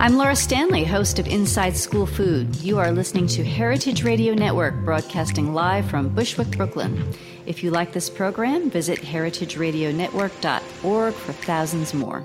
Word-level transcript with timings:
I'm 0.00 0.16
Laura 0.16 0.34
Stanley, 0.34 0.82
host 0.82 1.18
of 1.18 1.26
Inside 1.26 1.76
School 1.76 2.06
Food. 2.06 2.56
You 2.62 2.78
are 2.78 2.90
listening 2.90 3.26
to 3.26 3.44
Heritage 3.44 4.02
Radio 4.02 4.32
Network, 4.32 4.82
broadcasting 4.82 5.52
live 5.52 5.90
from 5.90 6.08
Bushwick, 6.08 6.56
Brooklyn. 6.56 7.12
If 7.44 7.62
you 7.62 7.70
like 7.70 7.92
this 7.92 8.08
program, 8.08 8.70
visit 8.70 9.00
heritageradionetwork.org 9.00 11.12
for 11.12 11.32
thousands 11.34 11.92
more. 11.92 12.24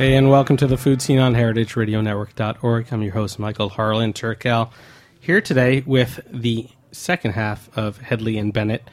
Hey, 0.00 0.16
and 0.16 0.30
welcome 0.30 0.56
to 0.56 0.66
the 0.66 0.78
Food 0.78 1.02
Seen 1.02 1.18
on 1.18 1.34
heritageradionetwork.org. 1.34 2.86
I'm 2.90 3.02
your 3.02 3.12
host, 3.12 3.38
Michael 3.38 3.68
Harlan 3.68 4.14
Turkel, 4.14 4.70
here 5.20 5.42
today 5.42 5.82
with 5.84 6.20
the 6.26 6.70
second 6.90 7.32
half 7.32 7.68
of 7.76 7.98
Hedley 7.98 8.38
and 8.38 8.50
Bennett, 8.50 8.88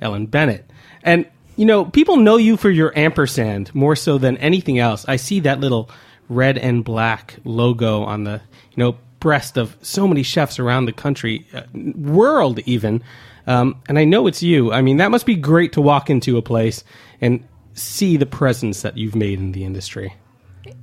Ellen 0.00 0.26
Bennett. 0.26 0.70
And, 1.02 1.26
you 1.56 1.64
know, 1.64 1.84
people 1.84 2.18
know 2.18 2.36
you 2.36 2.56
for 2.56 2.70
your 2.70 2.96
ampersand 2.96 3.74
more 3.74 3.96
so 3.96 4.18
than 4.18 4.36
anything 4.36 4.78
else. 4.78 5.04
I 5.08 5.16
see 5.16 5.40
that 5.40 5.58
little 5.58 5.90
red 6.28 6.58
and 6.58 6.84
black 6.84 7.38
logo 7.42 8.04
on 8.04 8.22
the, 8.22 8.40
you 8.70 8.76
know, 8.76 8.98
breast 9.18 9.56
of 9.56 9.76
so 9.82 10.06
many 10.06 10.22
chefs 10.22 10.60
around 10.60 10.84
the 10.84 10.92
country, 10.92 11.44
uh, 11.54 11.62
world 11.74 12.60
even. 12.66 13.02
Um, 13.48 13.82
and 13.88 13.98
I 13.98 14.04
know 14.04 14.28
it's 14.28 14.44
you. 14.44 14.72
I 14.72 14.80
mean, 14.80 14.98
that 14.98 15.10
must 15.10 15.26
be 15.26 15.34
great 15.34 15.72
to 15.72 15.80
walk 15.80 16.08
into 16.08 16.36
a 16.36 16.42
place 16.42 16.84
and 17.20 17.44
see 17.74 18.16
the 18.16 18.26
presence 18.26 18.82
that 18.82 18.96
you've 18.96 19.16
made 19.16 19.40
in 19.40 19.50
the 19.50 19.64
industry. 19.64 20.14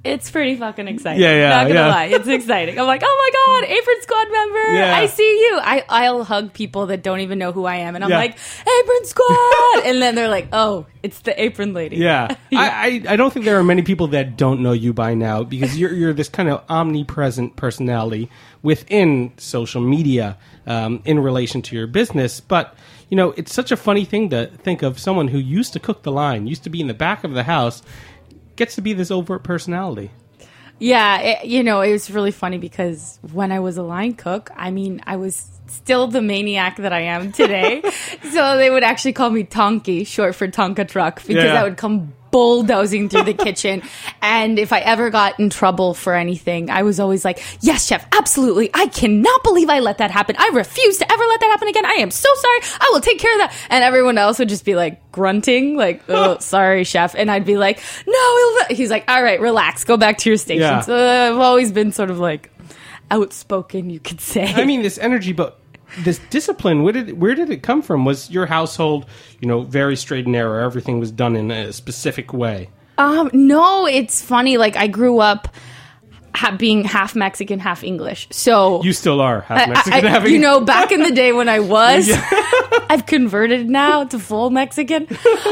It's 0.03 0.29
pretty 0.31 0.55
fucking 0.57 0.87
exciting. 0.87 1.21
Yeah, 1.21 1.33
yeah, 1.35 1.49
Not 1.49 1.63
gonna 1.67 1.73
yeah. 1.79 1.87
lie, 1.87 2.05
it's 2.05 2.27
exciting. 2.27 2.77
I'm 2.79 2.87
like, 2.87 3.01
oh 3.05 3.31
my 3.31 3.61
god, 3.61 3.71
Apron 3.71 4.01
Squad 4.01 4.31
member, 4.31 4.73
Yeah. 4.75 4.95
I 4.97 5.05
see 5.07 5.23
you. 5.39 5.59
I 5.61 5.83
I'll 5.89 6.23
hug 6.23 6.53
people 6.53 6.87
that 6.87 7.03
don't 7.03 7.21
even 7.21 7.39
know 7.39 7.51
who 7.51 7.65
I 7.65 7.77
am, 7.77 7.95
and 7.95 8.03
I'm 8.03 8.09
Yeah. 8.09 8.17
like, 8.17 8.31
Apron 8.61 9.05
Squad, 9.05 9.83
and 9.85 10.01
then 10.01 10.15
they're 10.15 10.27
like, 10.29 10.47
oh, 10.51 10.85
it's 11.01 11.19
the 11.21 11.41
Apron 11.41 11.73
Lady. 11.73 11.97
Yeah, 11.97 12.35
I, 12.53 13.01
I 13.07 13.13
I 13.13 13.15
don't 13.15 13.31
think 13.33 13.45
there 13.45 13.57
are 13.59 13.63
many 13.63 13.81
people 13.81 14.07
that 14.07 14.37
don't 14.37 14.61
know 14.61 14.71
you 14.73 14.93
by 14.93 15.13
now 15.13 15.43
because 15.43 15.77
you're 15.77 15.93
you're 15.93 16.13
this 16.13 16.29
kind 16.29 16.49
of 16.49 16.63
omnipresent 16.69 17.55
personality 17.55 18.29
within 18.61 19.31
social 19.37 19.81
media 19.81 20.37
um, 20.65 21.01
in 21.05 21.19
relation 21.19 21.61
to 21.63 21.75
your 21.75 21.87
business. 21.87 22.39
But 22.39 22.75
you 23.09 23.17
know, 23.17 23.31
it's 23.37 23.53
such 23.53 23.71
a 23.71 23.77
funny 23.77 24.05
thing 24.05 24.29
to 24.29 24.47
think 24.47 24.81
of 24.81 24.97
someone 24.97 25.27
who 25.27 25.37
used 25.37 25.73
to 25.73 25.79
cook 25.79 26.03
the 26.03 26.11
line, 26.11 26.47
used 26.47 26.63
to 26.63 26.69
be 26.69 26.79
in 26.81 26.87
the 26.87 26.93
back 26.93 27.23
of 27.23 27.33
the 27.33 27.43
house, 27.43 27.83
gets 28.55 28.75
to 28.75 28.81
be 28.81 28.93
this 28.93 29.11
overt 29.11 29.43
personality. 29.43 30.11
Yeah, 30.79 31.19
it, 31.19 31.45
you 31.45 31.63
know, 31.63 31.81
it 31.81 31.91
was 31.91 32.09
really 32.11 32.31
funny 32.31 32.57
because 32.57 33.19
when 33.31 33.51
I 33.51 33.59
was 33.59 33.77
a 33.77 33.83
line 33.83 34.13
cook, 34.13 34.49
I 34.55 34.71
mean, 34.71 35.01
I 35.05 35.15
was 35.17 35.47
still 35.67 36.07
the 36.07 36.21
maniac 36.21 36.77
that 36.77 36.91
I 36.91 37.01
am 37.01 37.31
today. 37.31 37.81
so 38.31 38.57
they 38.57 38.69
would 38.69 38.83
actually 38.83 39.13
call 39.13 39.29
me 39.29 39.43
Tonky, 39.43 40.05
short 40.05 40.35
for 40.35 40.47
Tonka 40.47 40.87
truck, 40.87 41.25
because 41.25 41.45
Yeah. 41.45 41.61
I 41.61 41.63
would 41.63 41.77
come 41.77 42.13
bulldozing 42.33 43.09
through 43.09 43.23
the 43.23 43.33
kitchen. 43.33 43.81
And 44.25 44.57
if 44.57 44.71
I 44.71 44.79
ever 44.79 45.09
got 45.09 45.37
in 45.39 45.49
trouble 45.49 45.93
for 45.93 46.13
anything, 46.13 46.69
I 46.69 46.83
was 46.83 46.99
always 46.99 47.25
like, 47.25 47.43
yes, 47.59 47.85
chef, 47.85 48.07
absolutely. 48.13 48.69
I 48.73 48.87
cannot 48.87 49.43
believe 49.43 49.69
I 49.69 49.79
let 49.79 49.97
that 49.97 50.11
happen. 50.11 50.37
I 50.39 50.49
refuse 50.53 50.97
to 50.99 51.11
ever 51.11 51.23
let 51.23 51.39
that 51.41 51.47
happen 51.47 51.67
again. 51.67 51.85
I 51.85 51.95
am 51.95 52.09
so 52.09 52.29
sorry. 52.35 52.59
I 52.79 52.89
will 52.93 53.01
take 53.01 53.19
care 53.19 53.31
of 53.33 53.39
that. 53.39 53.55
And 53.69 53.83
everyone 53.83 54.17
else 54.17 54.39
would 54.39 54.47
just 54.47 54.63
be 54.63 54.75
like 54.75 55.11
grunting, 55.11 55.75
like, 55.75 56.03
oh, 56.09 56.37
sorry, 56.39 56.85
chef. 56.85 57.15
And 57.15 57.29
I'd 57.29 57.45
be 57.45 57.57
like, 57.57 57.81
no, 58.07 58.59
he's 58.69 58.89
like, 58.89 59.03
all 59.09 59.21
right, 59.21 59.41
relax, 59.41 59.83
go 59.83 59.97
back 59.97 60.17
to 60.19 60.29
your 60.29 60.37
station. 60.37 60.61
Yeah. 60.61 60.79
So 60.79 60.95
uh, 60.95 61.33
I've 61.33 61.39
always 61.39 61.71
been 61.71 61.91
sort 61.91 62.09
of 62.09 62.17
like 62.17 62.49
outspoken, 63.11 63.89
you 63.89 63.99
could 63.99 64.21
say. 64.21 64.53
I 64.53 64.65
mean, 64.65 64.83
this 64.83 64.97
energy, 64.97 65.33
but 65.33 65.59
this 65.99 66.19
discipline. 66.29 66.83
Where 66.83 66.93
did 66.93 67.21
where 67.21 67.35
did 67.35 67.49
it 67.49 67.63
come 67.63 67.81
from? 67.81 68.05
Was 68.05 68.29
your 68.31 68.45
household, 68.45 69.05
you 69.39 69.47
know, 69.47 69.61
very 69.61 69.95
straight 69.95 70.25
and 70.25 70.33
narrow? 70.33 70.63
Everything 70.65 70.99
was 70.99 71.11
done 71.11 71.35
in 71.35 71.51
a 71.51 71.71
specific 71.73 72.33
way. 72.33 72.69
Um, 72.97 73.29
no, 73.33 73.85
it's 73.87 74.21
funny. 74.21 74.57
Like 74.57 74.75
I 74.75 74.87
grew 74.87 75.19
up 75.19 75.47
ha- 76.35 76.55
being 76.57 76.83
half 76.83 77.15
Mexican, 77.15 77.59
half 77.59 77.83
English. 77.83 78.27
So 78.31 78.83
You 78.83 78.93
still 78.93 79.19
are 79.21 79.41
half 79.41 79.67
I- 79.67 79.71
Mexican. 79.71 80.05
I- 80.05 80.09
having 80.09 80.31
you 80.33 80.39
know, 80.39 80.61
back 80.61 80.91
in 80.91 81.01
the 81.01 81.11
day 81.11 81.31
when 81.33 81.49
I 81.49 81.59
was, 81.75 82.09
I've 82.89 83.05
converted 83.07 83.69
now 83.69 84.03
to 84.05 84.19
full 84.19 84.49
Mexican. 84.51 85.07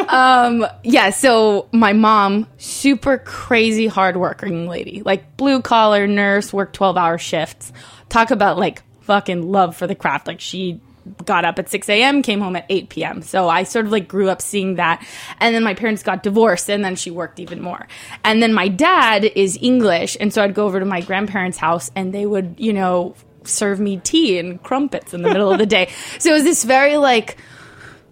Um, 0.08 0.66
yeah. 0.84 1.10
So 1.10 1.68
my 1.72 1.94
mom, 1.94 2.48
super 2.58 3.18
crazy 3.18 3.88
hardworking 3.88 4.68
lady, 4.68 5.02
like 5.04 5.36
blue 5.38 5.62
collar 5.62 6.06
nurse, 6.08 6.54
worked 6.54 6.76
twelve 6.76 6.98
hour 6.98 7.18
shifts. 7.18 7.72
Talk 8.10 8.30
about 8.32 8.58
like 8.58 8.84
fucking 9.02 9.52
love 9.52 9.76
for 9.76 9.88
the 9.88 9.96
craft. 9.96 10.28
Like 10.28 10.40
she 10.40 10.80
got 11.26 11.46
up 11.46 11.58
at 11.58 11.68
6 11.68 11.90
a.m 11.90 12.22
came 12.22 12.42
home 12.42 12.56
at 12.56 12.64
8 12.70 12.90
p.m 12.90 13.22
so 13.24 13.50
i 13.50 13.64
sort 13.64 13.88
of 13.88 13.92
like 13.92 14.08
grew 14.08 14.30
up 14.30 14.40
seeing 14.40 14.76
that. 14.76 15.04
And 15.40 15.56
then 15.56 15.64
my 15.64 15.74
parents 15.74 16.04
got 16.04 16.22
divorced 16.22 16.70
and 16.70 16.86
then 16.86 16.96
she 16.96 17.10
worked 17.10 17.40
even 17.40 17.60
more. 17.60 17.88
And 18.24 18.42
then 18.42 18.54
my 18.54 18.68
dad 18.68 19.26
is 19.26 19.58
english 19.62 20.16
and 20.20 20.32
so 20.32 20.44
i'd 20.44 20.54
go 20.54 20.66
over 20.66 20.80
to 20.80 20.86
my 20.86 21.02
grandparents 21.02 21.58
house 21.58 21.90
and 21.96 22.14
they 22.14 22.28
would 22.28 22.56
you 22.60 22.72
know 22.72 23.16
serve 23.44 23.80
me 23.80 23.98
tea 23.98 24.38
and 24.38 24.62
crumpets 24.62 25.14
in 25.14 25.22
the 25.22 25.30
middle 25.30 25.52
of 25.52 25.58
the 25.58 25.66
day. 25.66 25.90
So 26.20 26.30
it 26.30 26.34
was 26.34 26.44
this 26.44 26.64
very 26.64 26.98
like 26.98 27.38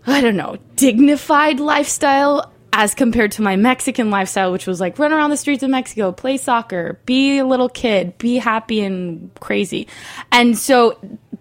I 0.07 0.21
don't 0.21 0.37
know, 0.37 0.57
dignified 0.75 1.59
lifestyle 1.59 2.51
as 2.71 2.93
compared 2.93 3.31
to 3.33 3.41
my 3.41 3.55
Mexican 3.55 4.09
lifestyle, 4.09 4.51
which 4.51 4.67
was 4.67 4.79
like 4.79 4.99
run 4.99 5.11
around 5.11 5.31
the 5.31 5.37
streets 5.37 5.63
of 5.63 5.69
Mexico, 5.69 6.11
play 6.11 6.37
soccer, 6.37 6.99
be 7.05 7.39
a 7.39 7.45
little 7.45 7.69
kid, 7.69 8.17
be 8.17 8.37
happy 8.37 8.81
and 8.81 9.31
crazy. 9.39 9.87
And 10.31 10.57
so 10.57 10.97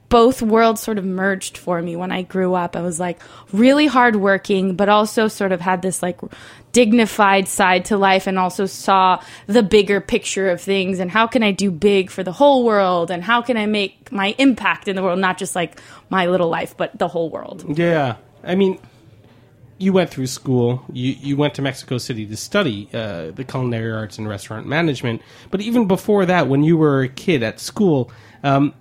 both 0.08 0.40
worlds 0.40 0.80
sort 0.80 0.98
of 0.98 1.04
merged 1.04 1.58
for 1.58 1.82
me 1.82 1.94
when 1.96 2.10
I 2.10 2.22
grew 2.22 2.54
up. 2.54 2.76
I 2.76 2.80
was 2.80 2.98
like 2.98 3.20
really 3.52 3.86
hardworking, 3.86 4.75
but 4.75 4.88
also 4.88 5.28
sort 5.28 5.52
of 5.52 5.60
had 5.60 5.82
this 5.82 6.02
like 6.02 6.19
dignified 6.72 7.48
side 7.48 7.84
to 7.86 7.96
life 7.96 8.26
and 8.26 8.38
also 8.38 8.66
saw 8.66 9.22
the 9.46 9.62
bigger 9.62 10.00
picture 10.00 10.50
of 10.50 10.60
things 10.60 10.98
and 10.98 11.10
how 11.10 11.26
can 11.26 11.42
I 11.42 11.50
do 11.50 11.70
big 11.70 12.10
for 12.10 12.22
the 12.22 12.32
whole 12.32 12.64
world 12.64 13.10
and 13.10 13.22
how 13.22 13.42
can 13.42 13.56
I 13.56 13.66
make 13.66 14.10
my 14.10 14.34
impact 14.38 14.88
in 14.88 14.96
the 14.96 15.02
world, 15.02 15.19
not 15.19 15.38
just 15.38 15.54
like 15.54 15.80
my 16.08 16.26
little 16.26 16.48
life, 16.48 16.76
but 16.76 16.98
the 16.98 17.08
whole 17.08 17.30
world. 17.30 17.64
Yeah, 17.78 18.16
I 18.42 18.54
mean, 18.54 18.78
you 19.78 19.92
went 19.92 20.10
through 20.10 20.26
school. 20.26 20.84
You 20.92 21.12
you 21.12 21.36
went 21.36 21.54
to 21.54 21.62
Mexico 21.62 21.98
City 21.98 22.26
to 22.26 22.36
study 22.36 22.88
uh, 22.92 23.30
the 23.30 23.44
culinary 23.44 23.92
arts 23.92 24.19
and 24.19 24.28
restaurant 24.28 24.66
management. 24.66 25.22
But 25.50 25.60
even 25.60 25.86
before 25.86 26.26
that, 26.26 26.48
when 26.48 26.62
you 26.64 26.76
were 26.76 27.02
a 27.02 27.08
kid 27.08 27.42
at 27.42 27.60
school, 27.60 28.10
um, 28.42 28.75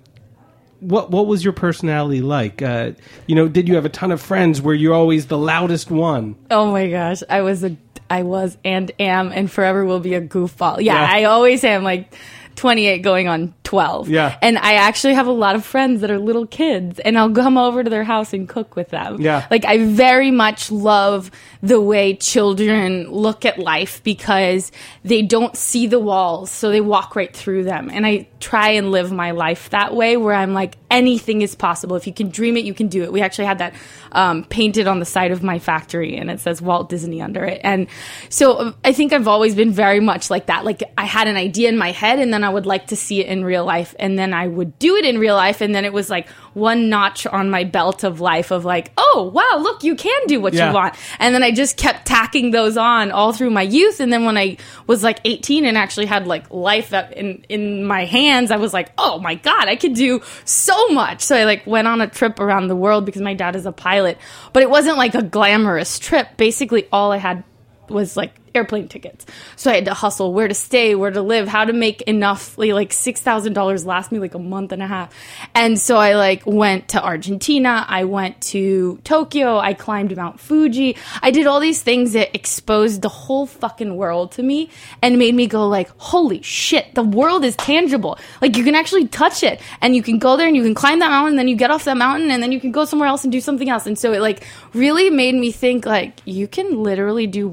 what 0.80 1.12
what 1.12 1.28
was 1.28 1.44
your 1.44 1.54
personality 1.54 2.22
like? 2.22 2.62
Uh, 2.62 2.92
you 3.28 3.36
know, 3.36 3.48
did 3.48 3.68
you 3.68 3.76
have 3.76 3.86
a 3.86 3.90
ton 3.90 4.12
of 4.12 4.22
friends? 4.22 4.62
Were 4.62 4.74
you 4.74 4.94
always 4.94 5.28
the 5.28 5.38
loudest 5.38 5.92
one? 5.92 6.36
Oh 6.52 6.72
my 6.72 6.90
gosh, 6.90 7.22
I 7.30 7.42
was 7.42 7.64
a 7.64 7.78
I 8.10 8.24
was 8.24 8.58
and 8.64 8.92
am 9.00 9.32
and 9.32 9.52
forever 9.52 9.86
will 9.86 10.00
be 10.00 10.14
a 10.16 10.22
goofball. 10.22 10.78
Yeah, 10.82 10.94
Yeah. 10.94 11.10
I 11.12 11.24
always 11.26 11.64
am 11.64 11.84
like 11.84 12.14
28 12.58 13.00
going 13.00 13.28
on 13.28 13.54
12. 13.64 14.10
Yeah. 14.10 14.38
And 14.42 14.58
I 14.58 14.74
actually 14.74 15.14
have 15.14 15.28
a 15.28 15.32
lot 15.32 15.56
of 15.56 15.64
friends 15.64 16.02
that 16.02 16.10
are 16.10 16.18
little 16.18 16.48
kids 16.48 17.00
and 17.00 17.18
I'll 17.18 17.32
come 17.32 17.58
over 17.58 17.84
to 17.84 17.90
their 17.90 18.04
house 18.04 18.34
and 18.34 18.50
cook 18.50 18.76
with 18.76 18.90
them. 18.90 19.22
Yeah. 19.22 19.46
Like 19.52 19.64
I 19.64 19.86
very 19.86 20.32
much 20.32 20.72
love 20.72 21.32
the 21.62 21.80
way 21.80 22.16
children 22.16 23.12
look 23.12 23.46
at 23.46 23.60
life 23.60 24.02
because 24.04 24.72
they 25.04 25.22
don't 25.22 25.56
see 25.56 25.88
the 25.88 26.00
walls, 26.00 26.50
so 26.52 26.70
they 26.70 26.82
walk 26.82 27.16
right 27.16 27.36
through 27.36 27.64
them. 27.64 27.90
And 27.92 28.06
I 28.06 28.28
try 28.40 28.70
and 28.70 28.92
live 28.92 29.12
my 29.12 29.32
life 29.32 29.70
that 29.72 29.96
way 29.96 30.18
where 30.18 30.34
I'm 30.34 30.54
like 30.54 30.78
anything 30.90 31.42
is 31.42 31.56
possible. 31.56 31.96
If 31.96 32.08
you 32.08 32.14
can 32.14 32.30
dream 32.30 32.58
it, 32.58 32.66
you 32.66 32.74
can 32.74 32.88
do 32.88 33.04
it. 33.04 33.12
We 33.12 33.22
actually 33.22 33.46
had 33.46 33.58
that 33.60 33.74
um, 34.12 34.44
painted 34.46 34.88
on 34.88 35.00
the 35.00 35.06
side 35.06 35.32
of 35.32 35.44
my 35.44 35.60
factory 35.60 36.16
and 36.16 36.32
it 36.32 36.40
says 36.40 36.62
Walt 36.62 36.90
Disney 36.90 37.22
under 37.22 37.44
it. 37.44 37.60
And 37.64 37.88
so 38.30 38.60
um, 38.60 38.76
I 38.84 38.94
think 38.94 39.14
I've 39.14 39.28
always 39.28 39.56
been 39.56 39.72
very 39.72 40.00
much 40.00 40.30
like 40.30 40.46
that. 40.48 40.64
Like 40.64 40.84
I 40.98 41.06
had 41.06 41.28
an 41.28 41.36
idea 41.36 41.70
in 41.70 41.78
my 41.78 41.92
head 41.92 42.20
and 42.20 42.34
then 42.34 42.44
I 42.48 42.50
would 42.50 42.66
like 42.66 42.88
to 42.88 42.96
see 42.96 43.20
it 43.20 43.28
in 43.28 43.44
real 43.46 43.66
life 43.66 43.94
and 44.00 44.18
then 44.18 44.34
I 44.34 44.48
would 44.48 44.80
do 44.80 44.96
it 44.96 45.06
in 45.06 45.20
real 45.20 45.36
life 45.36 45.62
and 45.62 45.76
then 45.76 45.86
it 45.86 45.94
was 45.94 46.10
like 46.10 46.30
one 46.54 46.90
notch 46.90 47.28
on 47.28 47.50
my 47.52 47.64
belt 47.64 48.04
of 48.04 48.20
life 48.22 48.50
of 48.52 48.66
like, 48.66 48.92
oh 48.98 49.32
wow, 49.34 49.60
look, 49.62 49.84
you 49.84 49.96
can 49.96 50.22
do 50.28 50.42
what 50.42 50.54
Yeah. 50.54 50.70
you 50.70 50.74
want. 50.74 50.96
And 51.20 51.36
then 51.36 51.44
I 51.44 51.52
just 51.52 51.78
kept 51.78 52.08
tacking 52.08 52.52
those 52.52 52.78
on 52.78 53.12
all 53.12 53.34
through 53.34 53.52
my 53.52 53.62
youth. 53.62 54.00
And 54.00 54.12
then 54.12 54.26
when 54.26 54.38
I 54.38 54.58
was 54.88 55.04
like 55.04 55.20
18 55.26 55.66
and 55.66 55.78
actually 55.78 56.08
had 56.08 56.26
like 56.26 56.50
life 56.52 56.94
in, 56.94 57.44
in 57.50 57.84
my 57.86 58.06
hands, 58.06 58.50
I 58.50 58.58
was 58.58 58.74
like, 58.74 58.92
oh 58.98 59.20
my 59.20 59.36
God, 59.36 59.68
I 59.68 59.76
could 59.76 59.94
do 59.94 60.22
so 60.46 60.88
much. 60.90 61.22
So 61.22 61.36
I 61.36 61.44
like 61.44 61.68
went 61.68 61.88
on 61.88 62.02
a 62.02 62.08
trip 62.08 62.40
around 62.40 62.70
the 62.70 62.76
world 62.76 63.06
because 63.06 63.22
my 63.22 63.34
dad 63.34 63.56
is 63.56 63.66
a 63.66 63.72
pilot, 63.72 64.18
but 64.54 64.64
it 64.64 64.70
wasn't 64.70 64.98
like 64.98 65.14
a 65.14 65.22
glamorous 65.22 66.00
trip. 66.00 66.38
Basically 66.38 66.88
all 66.92 67.12
I 67.12 67.18
had 67.18 67.44
was 67.90 68.18
like 68.18 68.34
airplane 68.56 68.88
tickets. 68.88 69.26
So 69.56 69.72
I 69.72 69.76
had 69.76 69.86
to 69.86 69.94
hustle 69.94 70.34
where 70.34 70.48
to 70.48 70.54
stay, 70.54 70.96
where 70.96 71.12
to 71.12 71.22
live, 71.22 71.48
how 71.48 71.66
to 71.66 71.74
make 71.74 72.02
enough 72.04 72.58
like, 72.58 72.72
like 72.72 72.90
$6,000 72.90 73.86
last 73.86 74.12
me 74.12 74.20
like 74.20 74.34
a 74.34 74.40
month 74.40 74.72
and 74.72 74.82
a 74.82 74.88
half. 74.88 75.14
And 75.56 75.80
so 75.80 75.98
I 75.98 76.16
like 76.16 76.46
went 76.46 76.90
to 76.90 77.04
Argentina, 77.04 77.86
I 77.88 78.04
went 78.06 78.42
to 78.54 79.00
Tokyo, 79.04 79.58
I 79.58 79.74
climbed 79.74 80.16
Mount 80.16 80.40
Fuji. 80.40 80.98
I 81.22 81.32
did 81.32 81.48
all 81.48 81.60
these 81.60 81.82
things 81.82 82.14
that 82.14 82.36
exposed 82.36 83.02
the 83.02 83.10
whole 83.10 83.46
fucking 83.46 83.96
world 83.96 84.32
to 84.34 84.44
me 84.44 84.70
and 85.02 85.18
made 85.18 85.36
me 85.36 85.48
go 85.48 85.68
like, 85.68 85.90
"Holy 85.98 86.42
shit, 86.42 86.94
the 86.96 87.04
world 87.04 87.44
is 87.46 87.56
tangible. 87.56 88.18
Like 88.42 88.58
you 88.58 88.64
can 88.64 88.76
actually 88.76 89.08
touch 89.08 89.44
it 89.44 89.62
and 89.82 89.96
you 89.96 90.04
can 90.04 90.20
go 90.20 90.38
there 90.38 90.48
and 90.48 90.56
you 90.56 90.64
can 90.64 90.76
climb 90.76 91.00
that 91.00 91.10
mountain, 91.10 91.36
then 91.36 91.48
you 91.48 91.56
get 91.56 91.72
off 91.72 91.86
that 91.86 91.98
mountain 91.98 92.32
and 92.32 92.42
then 92.42 92.52
you 92.52 92.60
can 92.60 92.72
go 92.72 92.86
somewhere 92.86 93.08
else 93.08 93.24
and 93.24 93.32
do 93.32 93.42
something 93.42 93.70
else." 93.70 93.86
And 93.86 93.98
so 93.98 94.14
it 94.14 94.22
like 94.22 94.44
really 94.74 95.10
made 95.10 95.36
me 95.36 95.52
think 95.52 95.86
like 95.86 96.22
you 96.26 96.48
can 96.48 96.84
literally 96.84 97.28
do 97.28 97.48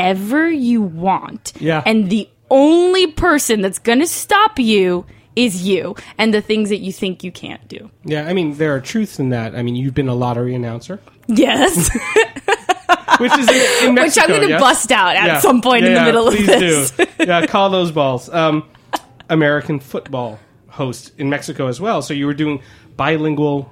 whatever 0.00 0.50
you 0.50 0.82
want. 0.82 1.52
Yeah. 1.60 1.82
And 1.86 2.10
the 2.10 2.28
only 2.50 3.08
person 3.12 3.60
that's 3.60 3.78
going 3.78 4.00
to 4.00 4.06
stop 4.06 4.58
you 4.58 5.06
is 5.36 5.62
you 5.66 5.94
and 6.18 6.34
the 6.34 6.40
things 6.40 6.68
that 6.70 6.78
you 6.78 6.92
think 6.92 7.22
you 7.22 7.30
can't 7.30 7.66
do. 7.68 7.90
Yeah, 8.04 8.26
I 8.26 8.32
mean, 8.32 8.54
there 8.56 8.74
are 8.74 8.80
truths 8.80 9.18
in 9.18 9.28
that. 9.30 9.54
I 9.54 9.62
mean, 9.62 9.76
you've 9.76 9.94
been 9.94 10.08
a 10.08 10.14
lottery 10.14 10.54
announcer, 10.54 11.00
Yes. 11.28 11.90
which 13.18 13.32
is 13.38 13.48
in, 13.82 13.88
in 13.90 13.94
Which 13.94 14.18
I'm 14.18 14.28
going 14.28 14.42
to 14.42 14.48
yes? 14.48 14.60
bust 14.60 14.90
out 14.92 15.14
at 15.14 15.26
Yeah. 15.26 15.38
some 15.40 15.62
point 15.62 15.84
in 15.84 15.92
Yeah, 15.92 15.98
the 16.00 16.04
middle 16.06 16.26
please 16.30 16.48
of 16.48 16.60
this. 16.60 16.90
Do. 16.90 17.06
Yeah, 17.26 17.46
call 17.46 17.70
those 17.70 17.92
balls. 17.92 18.28
Um, 18.28 18.68
American 19.28 19.78
football 19.78 20.40
host 20.68 21.12
in 21.18 21.30
Mexico 21.30 21.68
as 21.68 21.80
well. 21.80 22.02
So 22.02 22.12
you 22.14 22.26
were 22.26 22.34
doing 22.34 22.60
bilingual 22.96 23.70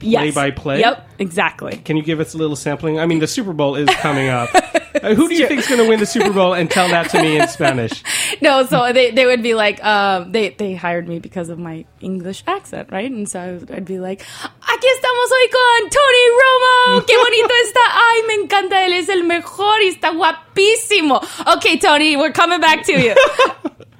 Yes. 0.00 0.20
play-by-play. 0.34 0.80
Yep, 0.80 1.08
exactly. 1.18 1.76
Can 1.78 1.96
you 1.96 2.02
give 2.02 2.20
us 2.20 2.34
a 2.34 2.38
little 2.38 2.56
sampling? 2.56 2.98
I 2.98 3.06
mean, 3.06 3.20
the 3.20 3.26
Super 3.26 3.52
Bowl 3.52 3.76
is 3.76 3.88
coming 3.96 4.28
up. 4.28 4.50
Uh, 5.04 5.14
who 5.14 5.28
do 5.28 5.34
you 5.34 5.46
think 5.46 5.60
is 5.60 5.68
going 5.68 5.80
to 5.82 5.88
win 5.88 6.00
the 6.00 6.06
Super 6.06 6.32
Bowl? 6.32 6.54
And 6.54 6.70
tell 6.70 6.88
that 6.88 7.10
to 7.10 7.20
me 7.22 7.38
in 7.38 7.46
Spanish. 7.48 8.02
No, 8.40 8.64
so 8.66 8.92
they, 8.92 9.10
they 9.12 9.26
would 9.26 9.42
be 9.42 9.54
like, 9.54 9.82
um, 9.84 10.32
they, 10.32 10.50
they 10.50 10.74
hired 10.74 11.06
me 11.08 11.18
because 11.18 11.48
of 11.50 11.58
my 11.58 11.84
English 12.00 12.42
accent, 12.46 12.90
right? 12.90 13.10
And 13.10 13.28
so 13.28 13.38
I 13.40 13.52
would- 13.52 13.70
I'd 13.70 13.84
be 13.84 13.98
like, 13.98 14.20
aquí 14.22 14.88
estamos 14.88 15.28
hoy 15.30 15.48
con 15.52 15.90
Tony 15.90 16.26
Romo, 16.40 17.06
qué 17.06 17.16
bonito 17.16 17.54
está, 17.64 17.80
ay, 17.92 18.22
me 18.26 18.34
encanta, 18.46 18.84
él 18.86 18.92
es 18.94 19.08
el 19.08 19.22
mejor 19.24 19.80
y 19.82 19.88
está 19.94 20.10
guapísimo. 20.14 21.22
Okay, 21.56 21.78
Tony, 21.78 22.16
we're 22.16 22.32
coming 22.32 22.60
back 22.60 22.82
to 22.84 22.92
you. 22.92 23.14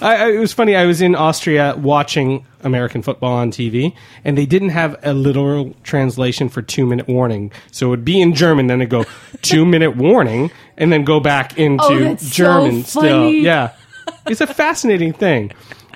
I, 0.00 0.16
I, 0.16 0.32
it 0.32 0.38
was 0.38 0.52
funny. 0.52 0.74
I 0.76 0.86
was 0.86 1.00
in 1.00 1.14
Austria 1.14 1.74
watching 1.76 2.46
American 2.62 3.02
football 3.02 3.34
on 3.34 3.50
TV, 3.50 3.94
and 4.24 4.36
they 4.36 4.46
didn't 4.46 4.70
have 4.70 4.98
a 5.02 5.12
literal 5.12 5.74
translation 5.82 6.48
for 6.48 6.62
two 6.62 6.86
minute 6.86 7.08
warning. 7.08 7.52
So 7.70 7.86
it 7.86 7.90
would 7.90 8.04
be 8.04 8.20
in 8.20 8.34
German, 8.34 8.66
then 8.66 8.80
it'd 8.80 8.90
go 8.90 9.04
two 9.42 9.64
minute 9.66 9.96
warning, 9.96 10.50
and 10.76 10.92
then 10.92 11.04
go 11.04 11.20
back 11.20 11.54
oh, 11.58 11.62
into 11.62 11.84
Oh, 11.84 11.98
that's 11.98 12.26
so 12.26 12.34
German 12.34 12.84
still. 12.84 13.30
Yeah. 13.30 13.72
It's 14.26 14.40
a 14.40 14.46
fascinating 14.46 15.12
thing. 15.12 15.52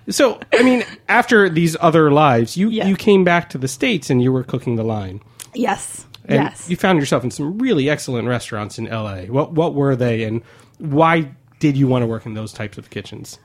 So, 0.09 0.39
I 0.53 0.63
mean, 0.63 0.85
after 1.09 1.49
these 1.49 1.77
other 1.81 2.11
lives, 2.13 2.57
you, 2.57 2.69
Yeah. 2.69 2.87
you 2.87 2.97
came 2.97 3.25
back 3.25 3.49
to 3.51 3.59
the 3.59 3.69
States 3.69 4.11
and 4.11 4.23
you 4.23 4.33
were 4.33 4.45
cooking 4.45 4.77
the 4.77 4.85
line. 4.85 5.21
yes. 5.55 6.07
And 6.27 6.43
yes. 6.45 6.71
you 6.71 6.77
found 6.77 6.99
yourself 7.01 7.23
in 7.23 7.31
some 7.31 7.59
really 7.59 7.91
excellent 7.91 8.27
restaurants 8.27 8.79
in 8.79 8.87
LA. 8.87 9.25
What, 9.25 9.53
what 9.53 9.75
were 9.75 9.95
they, 9.95 10.23
and 10.23 10.41
why 10.79 11.31
did 11.59 11.77
you 11.77 11.87
want 11.87 12.03
to 12.03 12.07
work 12.07 12.25
in 12.25 12.33
those 12.33 12.51
types 12.51 12.79
of 12.79 12.89
kitchens? 12.89 13.39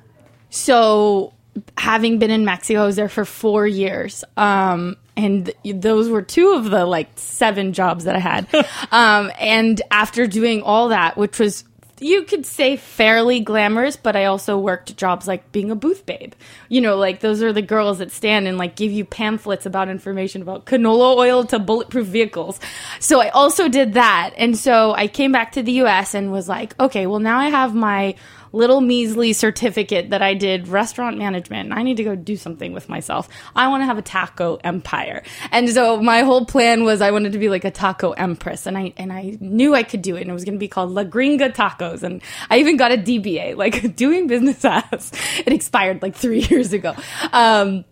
So, 0.49 1.33
having 1.77 2.19
been 2.19 2.31
in 2.31 2.45
Mexico, 2.45 2.83
I 2.83 2.85
was 2.85 2.95
there 2.95 3.09
for 3.09 3.25
four 3.25 3.67
years. 3.67 4.23
Um, 4.37 4.97
and 5.17 5.53
th- 5.63 5.81
those 5.81 6.09
were 6.09 6.21
two 6.21 6.53
of 6.53 6.69
the 6.69 6.85
like 6.85 7.09
seven 7.15 7.73
jobs 7.73 8.05
that 8.05 8.15
I 8.15 8.19
had. 8.19 8.47
um, 8.91 9.31
and 9.39 9.81
after 9.91 10.27
doing 10.27 10.61
all 10.61 10.89
that, 10.89 11.17
which 11.17 11.39
was 11.39 11.65
you 12.01 12.23
could 12.23 12.45
say 12.45 12.77
fairly 12.77 13.39
glamorous, 13.41 13.97
but 13.97 14.15
I 14.15 14.25
also 14.25 14.57
worked 14.57 14.95
jobs 14.95 15.27
like 15.27 15.51
being 15.51 15.71
a 15.71 15.75
booth 15.75 16.05
babe. 16.05 16.33
You 16.69 16.81
know, 16.81 16.95
like 16.95 17.19
those 17.19 17.43
are 17.43 17.51
the 17.51 17.61
girls 17.61 17.99
that 17.99 18.11
stand 18.11 18.47
and 18.47 18.57
like 18.57 18.75
give 18.75 18.91
you 18.91 19.05
pamphlets 19.05 19.65
about 19.65 19.89
information 19.89 20.41
about 20.41 20.65
canola 20.65 21.17
oil 21.17 21.43
to 21.45 21.59
bulletproof 21.59 22.07
vehicles. 22.07 22.59
So 22.99 23.21
I 23.21 23.29
also 23.29 23.67
did 23.67 23.93
that. 23.93 24.33
And 24.37 24.57
so 24.57 24.93
I 24.93 25.07
came 25.07 25.31
back 25.31 25.53
to 25.53 25.63
the 25.63 25.83
US 25.83 26.13
and 26.13 26.31
was 26.31 26.47
like, 26.47 26.79
okay, 26.79 27.05
well 27.05 27.19
now 27.19 27.39
I 27.39 27.49
have 27.49 27.75
my 27.75 28.15
little 28.51 28.81
measly 28.81 29.33
certificate 29.33 30.09
that 30.09 30.21
I 30.21 30.33
did 30.33 30.67
restaurant 30.67 31.17
management. 31.17 31.71
I 31.71 31.83
need 31.83 31.97
to 31.97 32.03
go 32.03 32.15
do 32.15 32.35
something 32.35 32.73
with 32.73 32.89
myself. 32.89 33.29
I 33.55 33.67
want 33.67 33.81
to 33.81 33.85
have 33.85 33.97
a 33.97 34.01
taco 34.01 34.59
empire. 34.63 35.23
And 35.51 35.69
so 35.69 36.01
my 36.01 36.21
whole 36.21 36.45
plan 36.45 36.83
was 36.83 37.01
I 37.01 37.11
wanted 37.11 37.33
to 37.33 37.39
be 37.39 37.49
like 37.49 37.65
a 37.65 37.71
taco 37.71 38.11
empress 38.11 38.65
and 38.65 38.77
I 38.77 38.93
and 38.97 39.11
I 39.13 39.37
knew 39.39 39.75
I 39.75 39.83
could 39.83 40.01
do 40.01 40.15
it 40.15 40.21
and 40.21 40.29
it 40.29 40.33
was 40.33 40.45
going 40.45 40.55
to 40.55 40.59
be 40.59 40.67
called 40.67 40.91
La 40.91 41.03
Gringa 41.03 41.53
Tacos 41.53 42.03
and 42.03 42.21
I 42.49 42.59
even 42.59 42.77
got 42.77 42.91
a 42.91 42.97
DBA 42.97 43.55
like 43.57 43.95
doing 43.95 44.27
business 44.27 44.63
as 44.63 45.11
it 45.45 45.53
expired 45.53 46.01
like 46.01 46.15
3 46.15 46.39
years 46.49 46.73
ago. 46.73 46.95
Um 47.33 47.85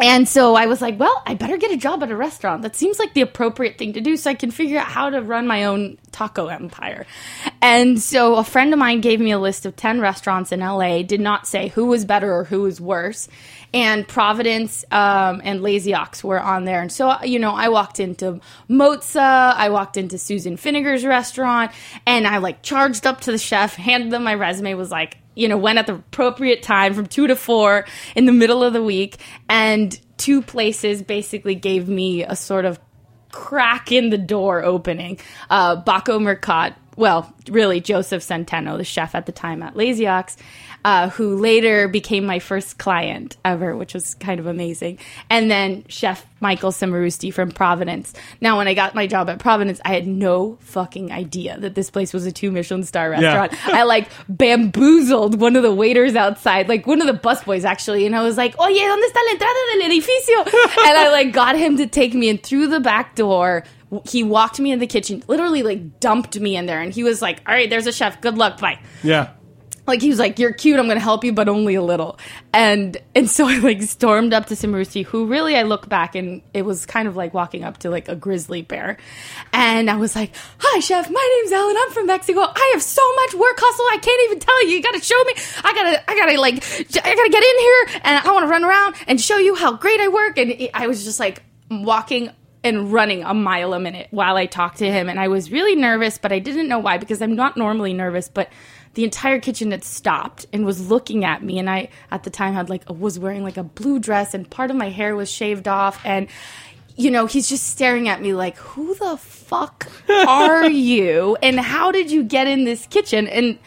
and 0.00 0.28
so 0.28 0.54
I 0.54 0.66
was 0.66 0.82
like, 0.82 0.98
well, 0.98 1.22
I 1.26 1.34
better 1.34 1.56
get 1.56 1.70
a 1.70 1.76
job 1.76 2.02
at 2.02 2.10
a 2.10 2.16
restaurant. 2.16 2.62
That 2.62 2.76
seems 2.76 2.98
like 2.98 3.14
the 3.14 3.22
appropriate 3.22 3.78
thing 3.78 3.94
to 3.94 4.00
do 4.00 4.16
so 4.16 4.30
I 4.30 4.34
can 4.34 4.50
figure 4.50 4.78
out 4.78 4.86
how 4.86 5.10
to 5.10 5.22
run 5.22 5.46
my 5.46 5.64
own 5.64 5.98
taco 6.12 6.48
empire. 6.48 7.06
And 7.62 8.00
so 8.00 8.36
a 8.36 8.44
friend 8.44 8.72
of 8.72 8.78
mine 8.78 9.00
gave 9.00 9.20
me 9.20 9.30
a 9.30 9.38
list 9.38 9.64
of 9.64 9.76
10 9.76 10.00
restaurants 10.00 10.52
in 10.52 10.60
LA, 10.60 11.02
did 11.02 11.20
not 11.20 11.46
say 11.46 11.68
who 11.68 11.86
was 11.86 12.04
better 12.04 12.34
or 12.34 12.44
who 12.44 12.62
was 12.62 12.80
worse. 12.80 13.28
And 13.72 14.06
Providence 14.06 14.84
um, 14.90 15.40
and 15.44 15.62
Lazy 15.62 15.94
Ox 15.94 16.22
were 16.22 16.40
on 16.40 16.64
there. 16.64 16.80
And 16.80 16.92
so, 16.92 17.22
you 17.22 17.38
know, 17.38 17.52
I 17.52 17.68
walked 17.68 18.00
into 18.00 18.40
Mozza, 18.70 19.54
I 19.54 19.70
walked 19.70 19.96
into 19.96 20.18
Susan 20.18 20.56
Feniger's 20.56 21.04
restaurant, 21.04 21.72
and 22.06 22.26
I 22.26 22.38
like 22.38 22.62
charged 22.62 23.06
up 23.06 23.22
to 23.22 23.32
the 23.32 23.38
chef, 23.38 23.74
handed 23.74 24.10
them 24.10 24.24
my 24.24 24.34
resume, 24.34 24.74
was 24.74 24.90
like, 24.90 25.18
you 25.36 25.46
know, 25.46 25.56
went 25.56 25.78
at 25.78 25.86
the 25.86 25.94
appropriate 25.94 26.62
time 26.62 26.94
from 26.94 27.06
two 27.06 27.28
to 27.28 27.36
four 27.36 27.86
in 28.16 28.24
the 28.24 28.32
middle 28.32 28.64
of 28.64 28.72
the 28.72 28.82
week. 28.82 29.18
And 29.48 29.96
two 30.16 30.42
places 30.42 31.02
basically 31.02 31.54
gave 31.54 31.88
me 31.88 32.24
a 32.24 32.34
sort 32.34 32.64
of 32.64 32.80
crack 33.30 33.92
in 33.92 34.10
the 34.10 34.18
door 34.18 34.64
opening. 34.64 35.20
Uh, 35.50 35.80
Baco 35.82 36.18
Mercat 36.18 36.74
well, 36.96 37.32
really 37.48 37.80
Joseph 37.80 38.22
Centeno, 38.22 38.76
the 38.76 38.84
chef 38.84 39.14
at 39.14 39.26
the 39.26 39.32
time 39.32 39.62
at 39.62 39.76
Lazy 39.76 40.06
Ox, 40.06 40.36
uh, 40.84 41.10
who 41.10 41.36
later 41.36 41.88
became 41.88 42.24
my 42.24 42.38
first 42.38 42.78
client 42.78 43.36
ever, 43.44 43.76
which 43.76 43.92
was 43.92 44.14
kind 44.14 44.40
of 44.40 44.46
amazing. 44.46 44.98
And 45.28 45.50
then 45.50 45.84
Chef 45.88 46.24
Michael 46.40 46.70
Cimarusti 46.70 47.32
from 47.32 47.50
Providence. 47.50 48.12
Now, 48.40 48.58
when 48.58 48.68
I 48.68 48.74
got 48.74 48.94
my 48.94 49.06
job 49.06 49.28
at 49.28 49.38
Providence, 49.38 49.80
I 49.84 49.94
had 49.94 50.06
no 50.06 50.58
fucking 50.60 51.10
idea 51.10 51.58
that 51.58 51.74
this 51.74 51.90
place 51.90 52.12
was 52.12 52.24
a 52.26 52.32
two 52.32 52.50
Michelin 52.50 52.84
star 52.84 53.10
restaurant. 53.10 53.52
I 53.66 53.82
like 53.84 54.08
bamboozled 54.28 55.40
one 55.40 55.56
of 55.56 55.62
the 55.62 55.74
waiters 55.74 56.14
outside, 56.14 56.68
like 56.68 56.86
one 56.86 57.00
of 57.00 57.06
the 57.06 57.14
busboys 57.14 57.64
actually, 57.64 58.06
and 58.06 58.14
I 58.14 58.22
was 58.22 58.36
like, 58.36 58.54
"Oye, 58.60 58.78
¿dónde 58.78 59.02
está 59.02 59.20
la 59.24 59.32
entrada 59.32 59.58
del 59.72 59.90
edificio?" 59.90 60.38
and 60.86 60.98
I 60.98 61.08
like 61.10 61.32
got 61.32 61.56
him 61.56 61.78
to 61.78 61.86
take 61.86 62.14
me 62.14 62.28
in 62.28 62.38
through 62.38 62.68
the 62.68 62.80
back 62.80 63.14
door. 63.16 63.64
He 64.08 64.22
walked 64.24 64.58
me 64.58 64.72
in 64.72 64.78
the 64.80 64.86
kitchen, 64.86 65.22
literally 65.28 65.62
like 65.62 66.00
dumped 66.00 66.38
me 66.40 66.56
in 66.56 66.66
there, 66.66 66.80
and 66.80 66.92
he 66.92 67.04
was 67.04 67.22
like, 67.22 67.40
"All 67.46 67.54
right, 67.54 67.70
there's 67.70 67.86
a 67.86 67.92
chef. 67.92 68.20
Good 68.20 68.36
luck, 68.36 68.58
bye." 68.60 68.80
Yeah. 69.02 69.28
like 69.86 70.02
he 70.02 70.08
was 70.08 70.18
like, 70.18 70.40
"You're 70.40 70.52
cute. 70.52 70.80
I'm 70.80 70.86
going 70.86 70.98
to 70.98 71.04
help 71.04 71.22
you, 71.22 71.32
but 71.32 71.48
only 71.48 71.76
a 71.76 71.82
little." 71.82 72.18
And 72.52 72.96
and 73.14 73.30
so 73.30 73.46
I 73.52 73.58
like 73.58 73.80
stormed 73.82 74.32
up 74.34 74.46
to 74.46 74.54
Cimarusti, 74.54 75.04
who 75.04 75.26
really 75.26 75.54
I 75.56 75.62
look 75.62 75.88
back 75.88 76.16
and 76.16 76.42
it 76.52 76.62
was 76.62 76.84
kind 76.86 77.06
of 77.06 77.14
like 77.14 77.32
walking 77.32 77.62
up 77.62 77.78
to 77.78 77.90
like 77.90 78.08
a 78.08 78.16
grizzly 78.16 78.62
bear, 78.62 78.96
and 79.52 79.88
I 79.88 79.94
was 79.94 80.16
like, 80.16 80.32
"Hi, 80.58 80.80
chef. 80.80 81.08
My 81.08 81.38
name's 81.38 81.52
Alan. 81.52 81.76
I'm 81.78 81.92
from 81.92 82.06
Mexico. 82.06 82.40
I 82.40 82.70
have 82.74 82.82
so 82.82 83.02
much 83.14 83.34
work 83.34 83.56
hustle. 83.60 83.84
I 83.92 83.98
can't 84.02 84.20
even 84.24 84.40
tell 84.40 84.66
you. 84.66 84.70
You 84.74 84.82
got 84.82 84.94
to 84.94 85.00
show 85.00 85.22
me. 85.22 85.34
I 85.62 85.72
gotta 85.72 86.10
I 86.10 86.16
gotta 86.16 86.40
like 86.40 86.56
I 86.56 87.14
gotta 87.14 87.30
get 87.30 87.44
in 87.44 87.58
here 87.60 88.00
and 88.02 88.26
I 88.26 88.32
want 88.32 88.42
to 88.46 88.50
run 88.50 88.64
around 88.64 88.96
and 89.06 89.20
show 89.20 89.36
you 89.38 89.54
how 89.54 89.74
great 89.76 90.00
I 90.00 90.08
work." 90.08 90.38
And 90.38 90.70
I 90.74 90.88
was 90.88 91.04
just 91.04 91.20
like 91.20 91.44
walking 91.70 92.30
and 92.66 92.92
running 92.92 93.22
a 93.22 93.32
mile 93.32 93.72
a 93.74 93.80
minute 93.80 94.08
while 94.10 94.36
I 94.36 94.46
talked 94.46 94.78
to 94.78 94.90
him. 94.90 95.08
And 95.08 95.20
I 95.20 95.28
was 95.28 95.52
really 95.52 95.76
nervous, 95.76 96.18
but 96.18 96.32
I 96.32 96.40
didn't 96.40 96.68
know 96.68 96.80
why 96.80 96.98
because 96.98 97.22
I'm 97.22 97.36
not 97.36 97.56
normally 97.56 97.92
nervous. 97.92 98.28
But 98.28 98.50
the 98.94 99.04
entire 99.04 99.38
kitchen 99.38 99.70
had 99.70 99.84
stopped 99.84 100.46
and 100.52 100.66
was 100.66 100.88
looking 100.90 101.24
at 101.24 101.42
me. 101.42 101.58
And 101.58 101.70
I, 101.70 101.88
at 102.10 102.24
the 102.24 102.30
time, 102.30 102.54
had 102.54 102.68
like 102.68 102.82
was 102.88 103.18
wearing 103.18 103.44
like 103.44 103.56
a 103.56 103.62
blue 103.62 103.98
dress, 103.98 104.34
and 104.34 104.48
part 104.50 104.70
of 104.70 104.76
my 104.76 104.90
hair 104.90 105.14
was 105.14 105.30
shaved 105.30 105.68
off. 105.68 106.04
And 106.04 106.28
you 106.96 107.10
know, 107.10 107.26
he's 107.26 107.48
just 107.48 107.68
staring 107.68 108.08
at 108.08 108.20
me 108.20 108.34
like, 108.34 108.56
"Who 108.56 108.94
the 108.94 109.16
fuck 109.16 109.86
are 110.08 110.68
you? 110.68 111.36
And 111.42 111.60
how 111.60 111.92
did 111.92 112.10
you 112.10 112.24
get 112.24 112.48
in 112.48 112.64
this 112.64 112.86
kitchen?" 112.86 113.28
And 113.28 113.58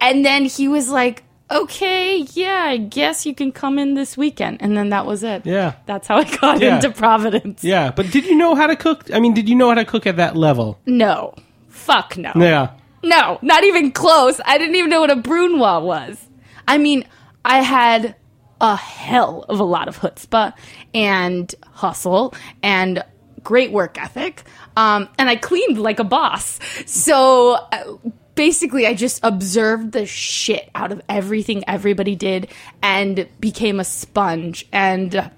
and 0.00 0.24
then 0.24 0.44
he 0.44 0.68
was 0.68 0.88
like. 0.88 1.24
Okay, 1.54 2.26
yeah, 2.32 2.64
I 2.66 2.76
guess 2.78 3.24
you 3.24 3.34
can 3.34 3.52
come 3.52 3.78
in 3.78 3.94
this 3.94 4.16
weekend. 4.16 4.58
And 4.60 4.76
then 4.76 4.88
that 4.90 5.06
was 5.06 5.22
it. 5.22 5.46
Yeah. 5.46 5.74
That's 5.86 6.08
how 6.08 6.16
I 6.18 6.24
got 6.38 6.60
Yeah. 6.60 6.76
into 6.76 6.90
Providence. 6.90 7.62
Yeah. 7.62 7.92
But 7.94 8.10
did 8.10 8.26
you 8.26 8.36
know 8.36 8.54
how 8.56 8.66
to 8.66 8.74
cook? 8.76 9.08
I 9.14 9.20
mean, 9.20 9.34
did 9.34 9.48
you 9.48 9.54
know 9.54 9.68
how 9.68 9.74
to 9.76 9.84
cook 9.84 10.06
at 10.06 10.16
that 10.16 10.34
level? 10.36 10.80
No. 10.84 11.34
Fuck 11.68 12.16
no. 12.18 12.32
Yeah. 12.34 12.70
No, 13.04 13.38
not 13.42 13.62
even 13.64 13.92
close. 13.92 14.40
I 14.44 14.58
didn't 14.58 14.74
even 14.74 14.90
know 14.90 15.00
what 15.00 15.10
a 15.10 15.16
brunoise 15.16 15.82
was. 15.84 16.26
I 16.66 16.78
mean, 16.78 17.06
I 17.44 17.60
had 17.62 18.16
a 18.60 18.74
hell 18.76 19.44
of 19.48 19.60
a 19.60 19.64
lot 19.64 19.88
of 19.88 19.98
chutzpah 20.00 20.54
and 20.94 21.54
hustle 21.70 22.34
and 22.62 23.04
great 23.42 23.70
work 23.72 24.00
ethic. 24.00 24.42
Um, 24.76 25.08
and 25.18 25.28
I 25.28 25.36
cleaned 25.36 25.78
like 25.78 26.00
a 26.00 26.04
boss. 26.04 26.58
So 26.86 27.52
uh, 27.70 27.94
basically, 28.34 28.86
I 28.86 28.94
just 28.94 29.20
observed 29.22 29.92
the 29.92 30.06
shit 30.06 30.70
out 30.74 30.92
of 30.92 31.02
everything 31.08 31.64
everybody 31.68 32.14
did 32.16 32.48
and 32.82 33.28
became 33.40 33.80
a 33.80 33.84
sponge. 33.84 34.66
And 34.72 35.30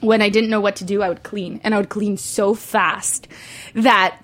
when 0.00 0.22
I 0.22 0.28
didn't 0.28 0.50
know 0.50 0.60
what 0.60 0.76
to 0.76 0.84
do, 0.84 1.02
I 1.02 1.08
would 1.08 1.22
clean. 1.22 1.60
And 1.64 1.74
I 1.74 1.78
would 1.78 1.88
clean 1.88 2.16
so 2.16 2.54
fast 2.54 3.28
that 3.74 4.20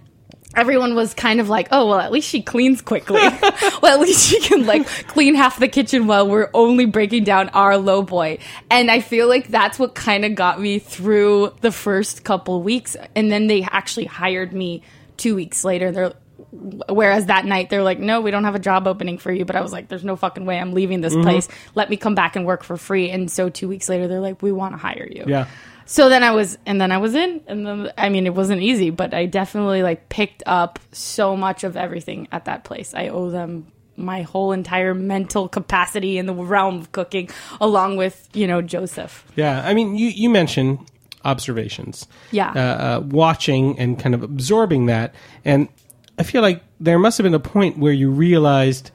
everyone 0.55 0.95
was 0.95 1.13
kind 1.13 1.39
of 1.39 1.49
like, 1.49 1.69
oh, 1.71 1.87
well, 1.89 2.01
at 2.01 2.11
least 2.11 2.29
she 2.29 2.43
cleans 2.43 2.81
quickly. 2.81 3.21
well, 3.83 3.87
at 3.87 4.01
least 4.01 4.27
she 4.29 4.41
can 4.41 4.67
like 4.67 4.87
clean 5.07 5.35
half 5.35 5.59
the 5.59 5.69
kitchen 5.69 6.07
while 6.07 6.27
we're 6.29 6.51
only 6.55 6.87
breaking 6.87 7.25
down 7.25 7.51
our 7.51 7.77
low 7.77 8.03
boy. 8.03 8.39
And 8.71 8.91
I 8.91 9.01
feel 9.01 9.29
like 9.29 9.49
that's 9.49 9.79
what 9.79 9.95
kind 9.95 10.25
of 10.25 10.35
got 10.35 10.61
me 10.61 10.79
through 10.79 11.55
the 11.61 11.71
first 11.71 12.25
couple 12.25 12.63
weeks. 12.63 12.97
And 13.15 13.31
then 13.31 13.47
they 13.47 13.63
actually 13.63 14.07
hired 14.07 14.53
me 14.53 14.83
two 15.17 15.35
weeks 15.35 15.65
later. 15.65 15.93
They're, 15.93 16.15
Whereas 16.53 17.27
that 17.27 17.45
night 17.45 17.71
they're 17.71 17.83
like, 17.83 17.99
no, 17.99 18.21
we 18.21 18.31
don't 18.31 18.45
have 18.45 18.55
a 18.55 18.61
job 18.61 18.87
opening 18.87 19.19
for 19.19 19.33
you. 19.33 19.45
But 19.45 19.57
I 19.57 19.61
was 19.61 19.73
like, 19.73 19.89
there's 19.89 20.05
no 20.05 20.17
fucking 20.17 20.47
way 20.47 20.59
I'm 20.59 20.73
leaving 20.73 21.01
this 21.01 21.15
place. 21.15 21.49
Let 21.75 21.91
me 21.91 21.97
come 21.97 22.15
back 22.15 22.37
and 22.37 22.47
work 22.47 22.63
for 22.63 22.77
free. 22.77 23.11
And 23.11 23.31
so 23.31 23.49
two 23.49 23.69
weeks 23.69 23.89
later, 23.89 24.09
they're 24.09 24.21
like, 24.21 24.43
we 24.43 24.53
want 24.53 24.75
to 24.75 24.79
hire 24.79 25.09
you. 25.11 25.25
Yeah. 25.27 25.49
So 25.87 26.09
then 26.09 26.25
I 26.25 26.33
was, 26.33 26.59
and 26.67 26.81
then 26.81 26.91
I 26.91 26.99
was 26.99 27.15
in, 27.15 27.41
and 27.47 27.65
then 27.65 27.93
I 27.97 28.09
mean, 28.09 28.27
it 28.27 28.35
wasn't 28.35 28.61
easy, 28.61 28.91
but 28.91 29.15
I 29.15 29.27
definitely 29.27 29.83
like 29.85 30.09
picked 30.09 30.43
up 30.45 30.81
so 30.91 31.37
much 31.37 31.63
of 31.63 31.77
everything 31.77 32.27
at 32.33 32.47
that 32.47 32.65
place. 32.65 32.93
I 32.93 33.09
owe 33.09 33.31
them 33.31 33.71
my 33.97 34.23
whole 34.23 34.53
entire 34.53 34.95
mental 34.95 35.49
capacity 35.49 36.19
in 36.19 36.27
the 36.27 36.35
realm 36.35 36.81
of 36.81 36.93
cooking, 36.93 37.31
along 37.61 37.97
with 37.97 38.29
you 38.35 38.49
know 38.49 38.63
Joseph. 38.63 39.25
Yeah, 39.37 39.63
I 39.65 39.75
mean, 39.75 39.97
you 39.97 40.09
you 40.09 40.29
mentioned 40.29 40.81
observations. 41.25 42.07
Yeah. 42.31 42.51
uh, 42.51 42.61
uh, 42.61 43.01
watching 43.01 43.79
and 43.79 43.99
kind 43.99 44.15
of 44.15 44.23
absorbing 44.23 44.87
that, 44.87 45.15
and 45.45 45.69
I 46.19 46.23
feel 46.23 46.43
like 46.43 46.63
there 46.81 46.99
must 46.99 47.19
have 47.19 47.25
been 47.25 47.35
a 47.35 47.41
point 47.41 47.79
where 47.79 47.93
you 47.93 48.11
realized 48.11 48.91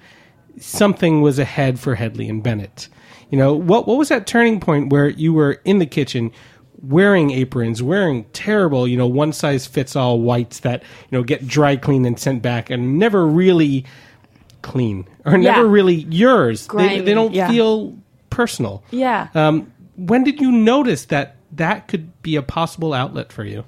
something 0.60 1.22
was 1.22 1.40
ahead 1.40 1.80
for 1.80 1.96
Hedley 1.96 2.28
and 2.30 2.42
Bennett. 2.42 2.90
You 3.30 3.38
know, 3.38 3.54
what 3.54 3.88
what 3.88 3.98
was 3.98 4.10
that 4.10 4.28
turning 4.28 4.60
point 4.60 4.92
where 4.92 5.10
you 5.10 5.34
were 5.34 5.62
in 5.66 5.80
the 5.80 5.86
kitchen? 5.86 6.32
Wearing 6.84 7.30
aprons, 7.30 7.84
wearing 7.84 8.24
terrible, 8.34 8.88
you 8.88 8.98
know, 8.98 9.06
one 9.06 9.34
size 9.34 9.68
fits 9.68 9.96
all 9.96 10.20
whites 10.20 10.62
that 10.62 10.82
you 10.82 11.18
know 11.18 11.24
get 11.24 11.48
dry 11.48 11.76
cleaned 11.76 12.08
and 12.08 12.20
sent 12.20 12.42
back, 12.42 12.72
and 12.72 12.98
never 12.98 13.26
really 13.28 13.86
clean 14.64 15.08
or 15.24 15.38
never 15.38 15.68
really 15.68 15.96
yours. 16.10 16.68
They, 16.68 17.02
they 17.02 17.14
don't 17.14 17.34
yeah. 17.34 17.50
feel 17.50 17.98
personal. 18.32 18.84
Yeah. 18.90 19.28
Um, 19.36 19.72
when 19.96 20.24
did 20.24 20.42
you 20.42 20.52
notice 20.52 21.06
that 21.06 21.36
that 21.54 21.88
could 21.88 22.22
be 22.24 22.36
a 22.36 22.42
possible 22.42 22.94
outlet 22.94 23.32
for 23.32 23.44
you? 23.44 23.64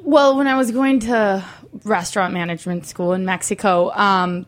Well, 0.00 0.36
when 0.36 0.46
I 0.46 0.56
was 0.56 0.70
going 0.70 1.00
to 1.00 1.44
restaurant 1.84 2.32
management 2.34 2.86
school 2.86 3.12
in 3.12 3.24
Mexico, 3.24 3.90
um, 3.92 4.46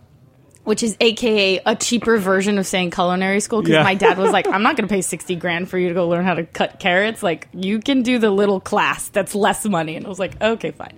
which 0.64 0.82
is 0.82 0.96
AKA 1.00 1.60
a 1.64 1.75
cheaper 1.75 2.18
version 2.18 2.58
of 2.58 2.66
saying 2.66 2.90
culinary 2.90 3.40
school, 3.40 3.62
because 3.62 3.75
Yeah. 3.76 3.82
my 3.82 3.94
dad 3.94 4.18
was 4.18 4.30
like, 4.30 4.46
I'm 4.52 4.62
not 4.62 4.76
going 4.76 4.87
to 4.88 4.92
pay 4.94 5.00
60 5.00 5.34
grand 5.37 5.68
for 5.70 5.78
you 5.78 5.88
to 5.88 5.94
go 5.94 6.06
learn 6.08 6.25
how 6.25 6.34
to 6.34 6.44
cut 6.44 6.78
carrots. 6.78 7.22
Like, 7.22 7.49
you 7.52 7.80
can 7.80 8.02
do 8.02 8.18
the 8.18 8.30
little 8.30 8.60
class 8.60 9.08
that's 9.08 9.34
less 9.34 9.64
money. 9.64 9.96
And 9.96 10.04
I 10.06 10.08
was 10.08 10.18
like, 10.18 10.40
okay, 10.40 10.70
fine. 10.70 10.96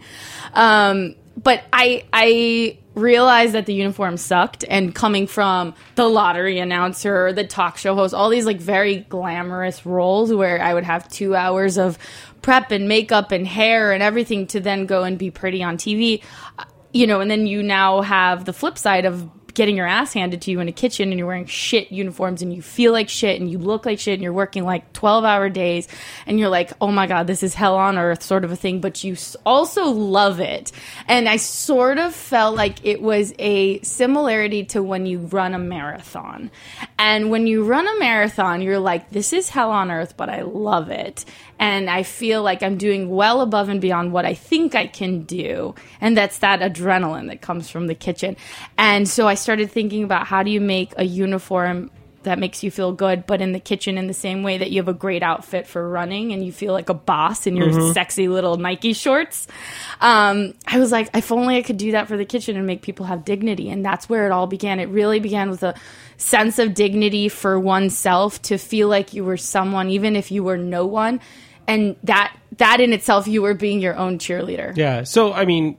Um, 0.52 1.14
but 1.42 1.62
I, 1.72 2.04
I 2.12 2.78
realized 2.94 3.54
that 3.54 3.64
the 3.64 3.72
uniform 3.72 4.18
sucked 4.18 4.64
and 4.68 4.94
coming 4.94 5.26
from 5.26 5.74
the 5.94 6.06
lottery 6.06 6.58
announcer, 6.58 7.32
the 7.32 7.44
talk 7.44 7.78
show 7.78 7.94
host, 7.94 8.12
all 8.12 8.28
these 8.28 8.44
like 8.44 8.60
very 8.60 8.96
glamorous 9.08 9.86
roles 9.86 10.32
where 10.34 10.60
I 10.60 10.74
would 10.74 10.84
have 10.84 11.08
two 11.08 11.34
hours 11.34 11.78
of 11.78 11.96
prep 12.42 12.70
and 12.70 12.88
makeup 12.88 13.32
and 13.32 13.46
hair 13.46 13.92
and 13.92 14.02
everything 14.02 14.46
to 14.49 14.61
then 14.61 14.87
go 14.87 15.04
and 15.04 15.18
be 15.18 15.30
pretty 15.30 15.62
on 15.62 15.76
TV, 15.76 16.22
uh, 16.58 16.64
you 16.92 17.06
know, 17.06 17.20
and 17.20 17.30
then 17.30 17.46
you 17.46 17.62
now 17.62 18.02
have 18.02 18.44
the 18.44 18.52
flip 18.52 18.76
side 18.76 19.04
of 19.04 19.30
getting 19.54 19.76
your 19.76 19.87
ass 19.87 20.12
handed 20.12 20.42
to 20.42 20.50
you 20.50 20.61
in 20.61 20.68
a 20.68 20.72
kitchen 20.72 21.11
and 21.11 21.18
you're 21.18 21.26
wearing 21.26 21.46
shit 21.46 21.92
uniforms 21.92 22.42
and 22.42 22.54
you 22.54 22.62
feel 22.62 22.92
like 22.92 23.08
shit 23.08 23.40
and 23.40 23.50
you 23.50 23.58
look 23.58 23.84
like 23.84 23.99
shit 23.99 24.14
and 24.14 24.22
you're 24.22 24.32
working 24.32 24.64
like 24.64 24.92
12 24.92 25.25
hour 25.25 25.49
days 25.49 25.88
and 26.26 26.38
you're 26.38 26.49
like, 26.49 26.72
oh 26.80 26.90
my 26.90 27.06
God, 27.06 27.26
this 27.26 27.42
is 27.42 27.54
hell 27.54 27.76
on 27.76 27.99
earth 27.99 28.22
sort 28.22 28.44
of 28.44 28.52
a 28.52 28.56
thing, 28.56 28.80
but 28.80 29.04
you 29.04 29.16
also 29.44 29.87
love 29.87 30.40
it. 30.40 30.72
And 31.06 31.28
I 31.28 31.37
sort 31.37 31.99
of 31.99 32.14
felt 32.14 32.56
like 32.56 32.84
it 32.84 33.02
was 33.02 33.34
a 33.38 33.80
similarity 33.82 34.64
to 34.66 34.82
when 34.82 35.06
you 35.06 35.18
run 35.18 35.54
a 35.54 35.58
marathon. 35.58 36.50
And 36.99 37.30
when 37.30 37.46
you 37.46 37.64
run 37.64 37.87
a 37.87 37.99
marathon, 37.99 38.62
you're 38.62 38.78
like, 38.78 39.11
this 39.11 39.32
is 39.32 39.49
hell 39.49 39.70
on 39.70 39.90
earth, 39.90 40.16
but 40.16 40.28
I 40.28 40.42
love 40.42 40.90
it. 40.90 41.25
And 41.59 41.88
I 41.88 42.02
feel 42.02 42.42
like 42.42 42.62
I'm 42.62 42.76
doing 42.76 43.09
well 43.09 43.40
above 43.40 43.68
and 43.68 43.80
beyond 43.80 44.12
what 44.12 44.25
I 44.25 44.35
think 44.35 44.75
I 44.75 44.87
can 44.87 45.23
do. 45.23 45.75
And 46.00 46.16
that's 46.16 46.38
that 46.38 46.61
adrenaline 46.61 47.28
that 47.28 47.40
comes 47.40 47.71
from 47.71 47.87
the 47.87 47.94
kitchen. 47.94 48.37
And 48.76 49.09
so 49.09 49.28
I 49.28 49.35
started 49.35 49.71
thinking 49.71 50.02
about 50.04 50.26
how 50.26 50.42
do 50.42 50.50
you 50.50 50.61
make 50.61 50.92
a 50.97 51.04
uniform 51.04 51.90
that 52.25 52.38
makes 52.38 52.62
you 52.62 52.71
feel 52.71 52.93
good, 52.93 53.26
but 53.26 53.41
in 53.41 53.52
the 53.52 53.61
kitchen 53.61 53.99
in 53.99 54.07
the 54.07 54.14
same 54.14 54.43
way 54.43 54.59
that 54.59 54.71
you 54.71 54.81
have 54.81 54.88
a 54.88 54.95
great 54.95 55.23
outfit 55.23 55.67
for 55.67 55.88
running 55.88 56.33
and 56.33 56.45
you 56.45 56.52
feel 56.52 56.73
like 56.73 56.88
a 56.88 56.95
boss 56.95 57.47
in 57.47 57.57
your 57.57 57.93
sexy 57.93 58.29
little 58.29 58.57
Nike 58.57 58.93
shorts. 58.93 59.47
Um, 60.00 60.55
I 60.67 60.79
was 60.79 60.93
like, 60.93 61.11
if 61.14 61.33
only 61.33 61.57
I 61.57 61.62
could 61.62 61.76
do 61.76 61.93
that 61.93 62.09
for 62.09 62.17
the 62.17 62.25
kitchen 62.25 62.57
and 62.57 62.67
make 62.67 62.83
people 62.83 63.07
have 63.07 63.25
dignity. 63.25 63.71
And 63.71 63.85
that's 63.85 64.09
where 64.09 64.26
it 64.26 64.33
all 64.33 64.47
began. 64.47 64.81
It 64.81 64.88
really 64.88 65.21
began 65.21 65.50
with 65.50 65.62
a 65.62 65.75
sense 66.17 66.59
of 66.59 66.75
dignity 66.75 67.29
for 67.29 67.59
oneself 67.59 68.41
to 68.43 68.59
feel 68.59 68.88
like 68.88 69.14
you 69.14 69.25
were 69.25 69.37
someone, 69.37 69.91
even 69.91 70.17
if 70.17 70.31
you 70.31 70.45
were 70.45 70.59
no 70.59 70.87
one. 70.87 71.21
And 71.67 71.97
that 72.05 72.37
that 72.59 72.81
in 72.81 72.93
itself, 72.93 73.29
you 73.29 73.43
were 73.43 73.55
being 73.55 73.81
your 73.81 73.97
own 73.97 74.19
cheerleader. 74.19 74.76
Yeah. 74.76 75.05
So, 75.05 75.33
I 75.33 75.45
mean, 75.45 75.79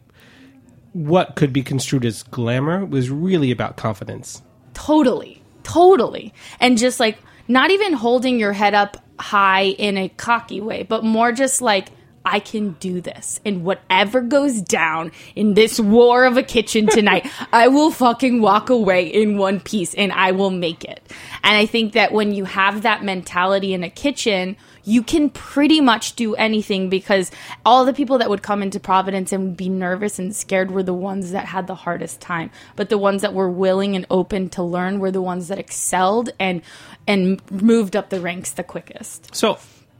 what 0.94 1.36
could 1.36 1.52
be 1.52 1.62
construed 1.62 2.06
as 2.06 2.24
glamour 2.24 2.86
was 2.86 3.10
really 3.10 3.52
about 3.52 3.76
confidence. 3.76 4.42
Totally. 4.74 5.43
Totally. 5.63 6.34
And 6.60 6.77
just 6.77 7.00
like 7.00 7.17
not 7.48 7.72
even 7.72 7.93
holding 7.93 8.39
your 8.39 8.53
head 8.53 8.74
up 8.74 8.98
high 9.20 9.63
in 9.63 9.98
a 9.98 10.10
cocky 10.10 10.62
way, 10.62 10.84
but 10.84 11.03
more 11.03 11.32
just 11.32 11.62
like 11.62 11.89
I 12.25 12.39
can 12.39 12.72
do 12.79 13.01
this. 13.01 13.39
And 13.46 13.63
whatever 13.63 14.22
goes 14.22 14.62
down 14.62 15.12
in 15.36 15.55
this 15.55 15.79
war 15.79 16.25
of 16.25 16.38
a 16.38 16.43
kitchen 16.43 16.88
tonight, 16.88 17.29
I 17.53 17.67
will 17.67 17.91
fucking 17.91 18.41
walk 18.41 18.70
away 18.70 19.08
in 19.08 19.38
one 19.38 19.60
piece 19.60 19.93
and 19.93 20.12
I 20.12 20.32
will 20.32 20.51
make 20.51 20.84
it. 20.86 21.01
And 21.43 21.58
I 21.58 21.65
think 21.65 21.93
that 21.93 22.13
when 22.13 22.34
you 22.34 22.46
have 22.46 22.84
that 22.84 23.03
mentality 23.03 23.74
in 23.74 23.84
a 23.84 23.89
kitchen, 23.89 24.55
you 24.84 25.02
can 25.02 25.30
pretty 25.30 25.80
much 25.82 26.16
do 26.16 26.36
anything 26.36 26.90
because 26.90 27.32
all 27.66 27.86
the 27.86 27.94
people 27.94 28.18
that 28.18 28.30
would 28.30 28.44
come 28.44 28.62
into 28.62 28.80
Providence 28.80 29.32
and 29.32 29.56
be 29.56 29.70
nervous 29.70 30.20
and 30.20 30.36
scared 30.36 30.72
were 30.72 30.84
the 30.84 30.94
ones 30.94 31.32
that 31.32 31.46
had 31.46 31.68
the 31.68 31.75
hardest 31.75 32.20
time. 32.20 32.52
But 32.75 32.90
the 32.90 32.98
ones 32.98 33.22
that 33.22 33.34
were 33.34 33.50
willing 33.50 33.96
and 33.96 34.06
open 34.10 34.50
to 34.50 34.63
learn 34.63 35.00
were 35.00 35.12
the 35.12 35.22
ones 35.22 35.48
that 35.48 35.60
excelled 35.60 36.32
and 36.40 36.62
and 37.08 37.42
moved 37.52 37.96
up 37.96 38.10
the 38.10 38.20
ranks 38.20 38.52
the 38.52 38.63
quickest. 38.63 39.34
So, 39.36 39.58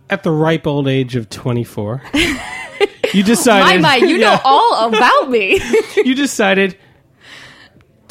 at 0.10 0.24
the 0.24 0.32
ripe 0.32 0.68
old 0.68 0.88
age 0.88 1.16
of 1.16 1.30
24, 1.30 2.02
you 3.14 3.24
decided. 3.24 3.82
My, 3.82 4.00
my, 4.00 4.06
you 4.06 4.18
know 4.20 4.40
all 4.44 4.88
about 4.88 5.30
me. 5.30 5.62
you 5.96 6.16
decided 6.16 6.78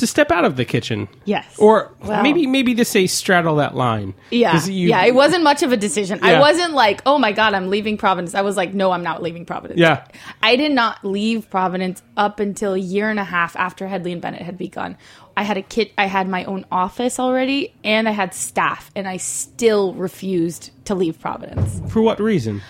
to 0.03 0.07
step 0.07 0.31
out 0.31 0.45
of 0.45 0.57
the 0.57 0.65
kitchen. 0.65 1.09
Yes. 1.25 1.47
Or 1.59 1.91
maybe 2.23 2.47
maybe 2.47 2.75
to 2.75 2.85
say 2.85 3.07
straddle 3.07 3.57
that 3.57 3.75
line. 3.75 4.13
Yeah. 4.31 4.53
'Cause 4.53 4.69
you- 4.69 4.89
yeah. 4.91 5.05
It 5.05 5.15
wasn't 5.15 5.43
much 5.43 5.63
of 5.63 5.73
a 5.73 5.77
decision. 5.77 6.19
I 6.23 6.33
Yeah. 6.33 6.41
wasn't 6.41 6.75
like, 6.75 7.01
oh 7.07 7.19
my 7.19 7.33
God, 7.33 7.55
I'm 7.55 7.71
leaving 7.71 7.97
Providence. 7.97 8.35
I 8.35 8.43
was 8.43 8.57
like, 8.57 8.75
no, 8.75 8.93
I'm 8.93 9.03
not 9.03 9.23
leaving 9.23 9.45
Providence. 9.47 9.81
Yeah. 9.81 10.05
I 10.43 10.57
did 10.57 10.73
not 10.73 11.05
leave 11.05 11.49
Providence 11.51 12.03
up 12.17 12.41
until 12.41 12.75
a 12.75 12.79
year 12.79 13.09
and 13.11 13.19
a 13.19 13.25
half 13.25 13.57
after 13.57 13.87
Hedley 13.89 14.13
and 14.13 14.21
Bennett 14.21 14.43
had 14.43 14.59
begun. 14.59 14.97
I 15.37 15.45
had 15.45 15.57
a 15.57 15.63
kit, 15.63 15.93
I 15.97 16.07
had 16.07 16.29
my 16.29 16.45
own 16.45 16.67
office 16.71 17.19
already, 17.19 17.73
and 17.83 18.07
I 18.07 18.13
had 18.13 18.35
staff, 18.35 18.91
and 18.95 19.09
I 19.09 19.17
still 19.17 19.95
refused 19.95 20.71
to 20.85 20.95
leave 20.95 21.19
Providence. 21.21 21.81
For 21.91 22.03
what 22.03 22.21
reason? 22.21 22.61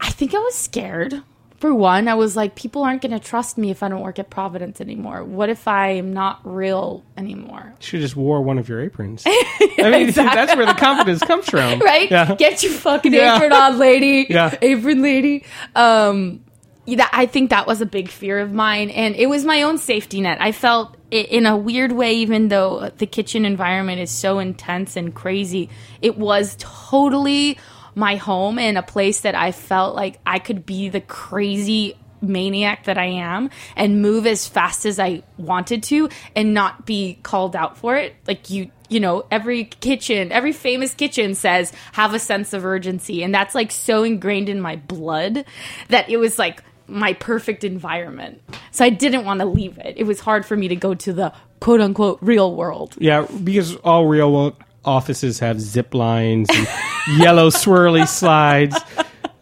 I 0.00 0.10
think 0.10 0.34
I 0.34 0.38
was 0.38 0.54
scared. 0.54 1.22
For 1.58 1.74
one, 1.74 2.06
I 2.06 2.14
was 2.14 2.36
like, 2.36 2.54
people 2.54 2.82
aren't 2.82 3.00
going 3.00 3.12
to 3.12 3.18
trust 3.18 3.56
me 3.56 3.70
if 3.70 3.82
I 3.82 3.88
don't 3.88 4.02
work 4.02 4.18
at 4.18 4.28
Providence 4.28 4.80
anymore. 4.80 5.24
What 5.24 5.48
if 5.48 5.66
I'm 5.66 6.12
not 6.12 6.40
real 6.44 7.02
anymore? 7.16 7.62
Have 7.62 7.80
just 7.80 8.14
wore 8.14 8.42
one 8.42 8.58
of 8.58 8.68
your 8.68 8.80
aprons. 8.82 9.22
I 9.26 9.90
mean, 9.90 10.10
that's 10.12 10.54
where 10.54 10.66
the 10.66 10.74
confidence 10.74 11.22
comes 11.22 11.48
from. 11.48 11.78
right? 11.84 12.10
Yeah. 12.10 12.34
Get 12.34 12.62
your 12.62 12.72
fucking 12.72 13.14
Yeah. 13.14 13.36
apron 13.36 13.52
on, 13.52 13.78
lady. 13.78 14.26
Yeah. 14.28 14.56
Apron 14.60 15.00
lady. 15.02 15.44
Um, 15.74 16.44
yeah, 16.84 17.08
I 17.12 17.26
think 17.26 17.50
that 17.50 17.66
was 17.66 17.80
a 17.80 17.86
big 17.86 18.08
fear 18.08 18.38
of 18.38 18.52
mine, 18.52 18.90
and 18.90 19.16
it 19.16 19.26
was 19.26 19.44
my 19.44 19.62
own 19.62 19.78
safety 19.78 20.20
net. 20.20 20.38
I 20.40 20.52
felt 20.52 20.96
i 21.12 21.16
in 21.16 21.46
a 21.46 21.56
weird 21.56 21.92
way, 21.92 22.14
even 22.14 22.48
though 22.48 22.90
the 22.98 23.06
kitchen 23.06 23.44
environment 23.44 24.00
is 24.00 24.10
so 24.10 24.38
intense 24.38 24.96
and 24.96 25.14
crazy, 25.14 25.68
it 26.02 26.16
was 26.16 26.56
totally 26.58 27.58
my 27.96 28.16
home 28.16 28.58
and 28.58 28.78
a 28.78 28.82
place 28.82 29.20
that 29.20 29.34
I 29.34 29.50
felt 29.50 29.96
like 29.96 30.20
I 30.24 30.38
could 30.38 30.64
be 30.64 30.88
the 30.90 31.00
crazy 31.00 31.96
maniac 32.20 32.84
that 32.84 32.98
I 32.98 33.06
am 33.06 33.50
and 33.74 34.02
move 34.02 34.26
as 34.26 34.46
fast 34.46 34.86
as 34.86 35.00
I 35.00 35.22
wanted 35.38 35.82
to 35.84 36.08
and 36.34 36.54
not 36.54 36.86
be 36.86 37.18
called 37.22 37.56
out 37.56 37.78
for 37.78 37.96
it. 37.96 38.14
Like 38.26 38.50
you, 38.50 38.70
you 38.88 39.00
know, 39.00 39.26
every 39.30 39.64
kitchen, 39.64 40.30
every 40.30 40.52
famous 40.52 40.94
kitchen 40.94 41.34
says 41.34 41.72
have 41.92 42.14
a 42.14 42.18
sense 42.18 42.52
of 42.52 42.64
urgency. 42.64 43.22
And 43.22 43.34
that's 43.34 43.54
like 43.54 43.72
so 43.72 44.04
ingrained 44.04 44.48
in 44.48 44.60
my 44.60 44.76
blood 44.76 45.44
that 45.88 46.08
it 46.10 46.18
was 46.18 46.38
like 46.38 46.62
my 46.86 47.14
perfect 47.14 47.64
environment. 47.64 48.42
So 48.70 48.84
I 48.84 48.90
didn't 48.90 49.24
want 49.24 49.40
to 49.40 49.46
leave 49.46 49.78
it. 49.78 49.94
It 49.96 50.04
was 50.04 50.20
hard 50.20 50.44
for 50.44 50.56
me 50.56 50.68
to 50.68 50.76
go 50.76 50.94
to 50.94 51.12
the 51.12 51.32
quote 51.60 51.80
unquote 51.80 52.18
real 52.20 52.54
world. 52.54 52.94
Yeah, 52.98 53.26
because 53.42 53.74
all 53.76 54.06
real 54.06 54.30
wo- 54.30 54.56
offices 54.86 55.40
have 55.40 55.60
zip 55.60 55.94
lines 55.94 56.48
and 56.52 56.68
yellow 57.18 57.50
swirly 57.50 58.06
slides. 58.08 58.76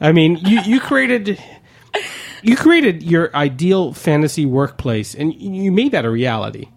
I 0.00 0.12
mean, 0.12 0.36
you 0.38 0.60
you 0.62 0.80
created 0.80 1.40
you 2.42 2.56
created 2.56 3.02
your 3.02 3.34
ideal 3.34 3.92
fantasy 3.92 4.44
workplace, 4.46 5.14
and 5.14 5.32
you 5.34 5.72
made 5.72 5.92
that 5.92 6.04
a 6.04 6.10
reality. 6.10 6.68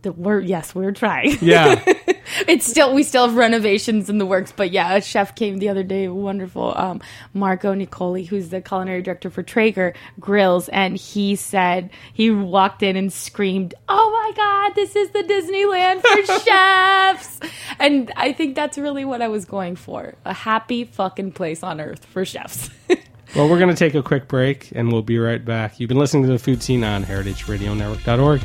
The 0.00 0.12
we're 0.12 0.40
yes, 0.40 0.74
we're 0.74 0.92
trying. 0.92 1.38
Yeah, 1.40 1.82
it's 2.46 2.66
still 2.66 2.94
we 2.94 3.02
still 3.02 3.26
have 3.26 3.36
renovations 3.36 4.10
in 4.10 4.18
the 4.18 4.26
works 4.26 4.52
but 4.54 4.70
yeah 4.70 4.94
a 4.94 5.00
chef 5.00 5.34
came 5.34 5.58
the 5.58 5.68
other 5.68 5.82
day 5.82 6.08
wonderful 6.08 6.74
um, 6.76 7.00
marco 7.32 7.74
nicoli 7.74 8.26
who's 8.26 8.50
the 8.50 8.60
culinary 8.60 9.02
director 9.02 9.30
for 9.30 9.42
traeger 9.42 9.94
grills 10.20 10.68
and 10.68 10.96
he 10.96 11.36
said 11.36 11.90
he 12.12 12.30
walked 12.30 12.82
in 12.82 12.96
and 12.96 13.12
screamed 13.12 13.74
oh 13.88 14.10
my 14.10 14.32
god 14.36 14.74
this 14.74 14.94
is 14.94 15.10
the 15.10 15.22
disneyland 15.22 16.02
for 16.02 16.38
chefs 16.44 17.40
and 17.78 18.12
i 18.16 18.32
think 18.32 18.54
that's 18.54 18.78
really 18.78 19.04
what 19.04 19.22
i 19.22 19.28
was 19.28 19.44
going 19.44 19.76
for 19.76 20.14
a 20.24 20.32
happy 20.32 20.84
fucking 20.84 21.32
place 21.32 21.62
on 21.62 21.80
earth 21.80 22.04
for 22.04 22.24
chefs 22.24 22.70
Well, 23.36 23.46
we're 23.46 23.58
going 23.58 23.68
to 23.68 23.76
take 23.76 23.94
a 23.94 24.02
quick 24.02 24.26
break, 24.26 24.72
and 24.74 24.90
we'll 24.90 25.02
be 25.02 25.18
right 25.18 25.44
back. 25.44 25.78
You've 25.78 25.88
been 25.88 25.98
listening 25.98 26.22
to 26.22 26.30
the 26.30 26.38
Food 26.38 26.62
Seen 26.62 26.82
on 26.82 27.04
HeritageRadioNetwork.org. 27.04 28.40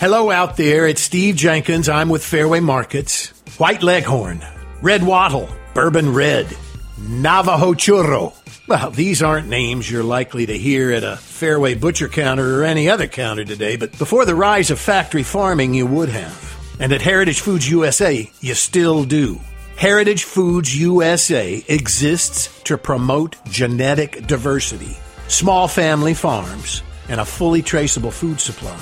Hello 0.00 0.30
out 0.30 0.56
there, 0.56 0.86
it's 0.86 1.02
Steve 1.02 1.36
Jenkins. 1.36 1.86
I'm 1.86 2.08
with 2.08 2.24
Fairway 2.24 2.60
Markets. 2.60 3.34
White 3.58 3.82
Leghorn, 3.82 4.42
Red 4.80 5.02
Wattle, 5.02 5.46
Bourbon 5.74 6.14
Red, 6.14 6.56
Navajo 6.96 7.74
Churro. 7.74 8.32
Well, 8.66 8.90
these 8.92 9.22
aren't 9.22 9.48
names 9.48 9.90
you're 9.90 10.02
likely 10.02 10.46
to 10.46 10.56
hear 10.56 10.90
at 10.90 11.04
a 11.04 11.18
Fairway 11.18 11.74
butcher 11.74 12.08
counter 12.08 12.62
or 12.62 12.64
any 12.64 12.88
other 12.88 13.08
counter 13.08 13.44
today, 13.44 13.76
but 13.76 13.98
before 13.98 14.24
the 14.24 14.34
rise 14.34 14.70
of 14.70 14.78
factory 14.78 15.22
farming, 15.22 15.74
you 15.74 15.84
would 15.84 16.08
have. 16.08 16.78
And 16.80 16.94
at 16.94 17.02
Heritage 17.02 17.40
Foods 17.40 17.70
USA, 17.70 18.26
you 18.40 18.54
still 18.54 19.04
do. 19.04 19.38
Heritage 19.76 20.24
Foods 20.24 20.74
USA 20.80 21.62
exists 21.68 22.62
to 22.62 22.78
promote 22.78 23.36
genetic 23.44 24.26
diversity, 24.26 24.96
small 25.28 25.68
family 25.68 26.14
farms, 26.14 26.82
and 27.10 27.20
a 27.20 27.24
fully 27.26 27.60
traceable 27.60 28.10
food 28.10 28.40
supply. 28.40 28.80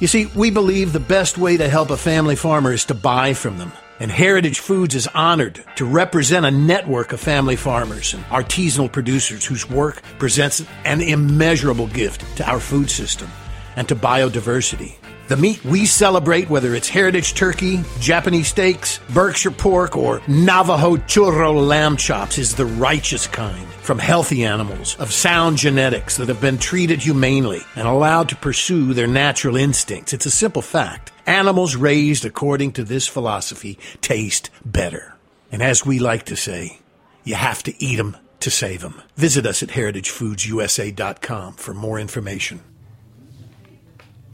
You 0.00 0.06
see, 0.06 0.26
we 0.26 0.50
believe 0.50 0.92
the 0.92 1.00
best 1.00 1.38
way 1.38 1.56
to 1.56 1.68
help 1.68 1.90
a 1.90 1.96
family 1.96 2.36
farmer 2.36 2.72
is 2.72 2.84
to 2.84 2.94
buy 2.94 3.34
from 3.34 3.58
them. 3.58 3.72
And 3.98 4.12
Heritage 4.12 4.60
Foods 4.60 4.94
is 4.94 5.08
honored 5.08 5.64
to 5.74 5.84
represent 5.84 6.46
a 6.46 6.52
network 6.52 7.12
of 7.12 7.18
family 7.18 7.56
farmers 7.56 8.14
and 8.14 8.22
artisanal 8.26 8.92
producers 8.92 9.44
whose 9.44 9.68
work 9.68 10.00
presents 10.20 10.64
an 10.84 11.00
immeasurable 11.00 11.88
gift 11.88 12.24
to 12.36 12.48
our 12.48 12.60
food 12.60 12.90
system 12.90 13.28
and 13.74 13.88
to 13.88 13.96
biodiversity. 13.96 14.94
The 15.28 15.36
meat 15.36 15.62
we 15.62 15.84
celebrate, 15.84 16.48
whether 16.48 16.74
it's 16.74 16.88
heritage 16.88 17.34
turkey, 17.34 17.84
Japanese 18.00 18.48
steaks, 18.48 18.98
Berkshire 19.12 19.50
pork, 19.50 19.94
or 19.94 20.22
Navajo 20.26 20.96
churro 20.96 21.68
lamb 21.68 21.98
chops, 21.98 22.38
is 22.38 22.54
the 22.54 22.64
righteous 22.64 23.26
kind 23.26 23.68
from 23.82 23.98
healthy 23.98 24.46
animals 24.46 24.96
of 24.96 25.12
sound 25.12 25.58
genetics 25.58 26.16
that 26.16 26.28
have 26.28 26.40
been 26.40 26.56
treated 26.56 27.02
humanely 27.02 27.60
and 27.76 27.86
allowed 27.86 28.30
to 28.30 28.36
pursue 28.36 28.94
their 28.94 29.06
natural 29.06 29.54
instincts. 29.56 30.14
It's 30.14 30.24
a 30.24 30.30
simple 30.30 30.62
fact. 30.62 31.12
Animals 31.26 31.76
raised 31.76 32.24
according 32.24 32.72
to 32.72 32.84
this 32.84 33.06
philosophy 33.06 33.78
taste 34.00 34.48
better. 34.64 35.14
And 35.52 35.62
as 35.62 35.84
we 35.84 35.98
like 35.98 36.24
to 36.24 36.36
say, 36.36 36.78
you 37.24 37.34
have 37.34 37.62
to 37.64 37.84
eat 37.84 37.98
'em 37.98 38.16
to 38.40 38.50
save 38.50 38.82
'em. 38.82 39.02
Visit 39.18 39.44
us 39.44 39.62
at 39.62 39.72
heritagefoodsusa.com 39.72 41.52
for 41.52 41.74
more 41.74 42.00
information. 42.00 42.60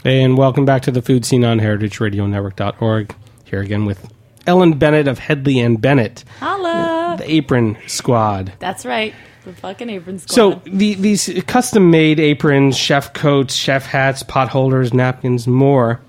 And 0.07 0.37
welcome 0.37 0.67
back 0.67 0.83
to 0.83 0.91
the 0.91 1.01
Food 1.01 1.25
Seen 1.25 1.47
on 1.47 1.59
HeritageRadioNetwork.org. 1.61 3.15
Here 3.45 3.61
again 3.61 3.87
with 3.87 4.13
Ellen 4.47 4.77
Bennett 4.77 5.09
of 5.09 5.19
Hedley 5.19 5.59
and 5.59 5.81
Bennett, 5.81 6.25
holla 6.41 7.17
the 7.19 7.31
Apron 7.31 7.79
Squad. 7.87 8.53
that's 8.59 8.85
right 8.85 9.15
the 9.45 9.55
fucking 9.55 9.89
apron 9.89 10.19
squad. 10.19 10.35
So 10.35 10.61
the, 10.67 10.95
these 10.95 11.43
custom-made 11.47 12.21
aprons, 12.21 12.77
chef 12.77 13.13
coats, 13.13 13.55
chef 13.55 13.87
hats, 13.87 14.23
pot 14.23 14.49
holders, 14.49 14.93
napkins, 14.93 15.47
more. 15.47 16.01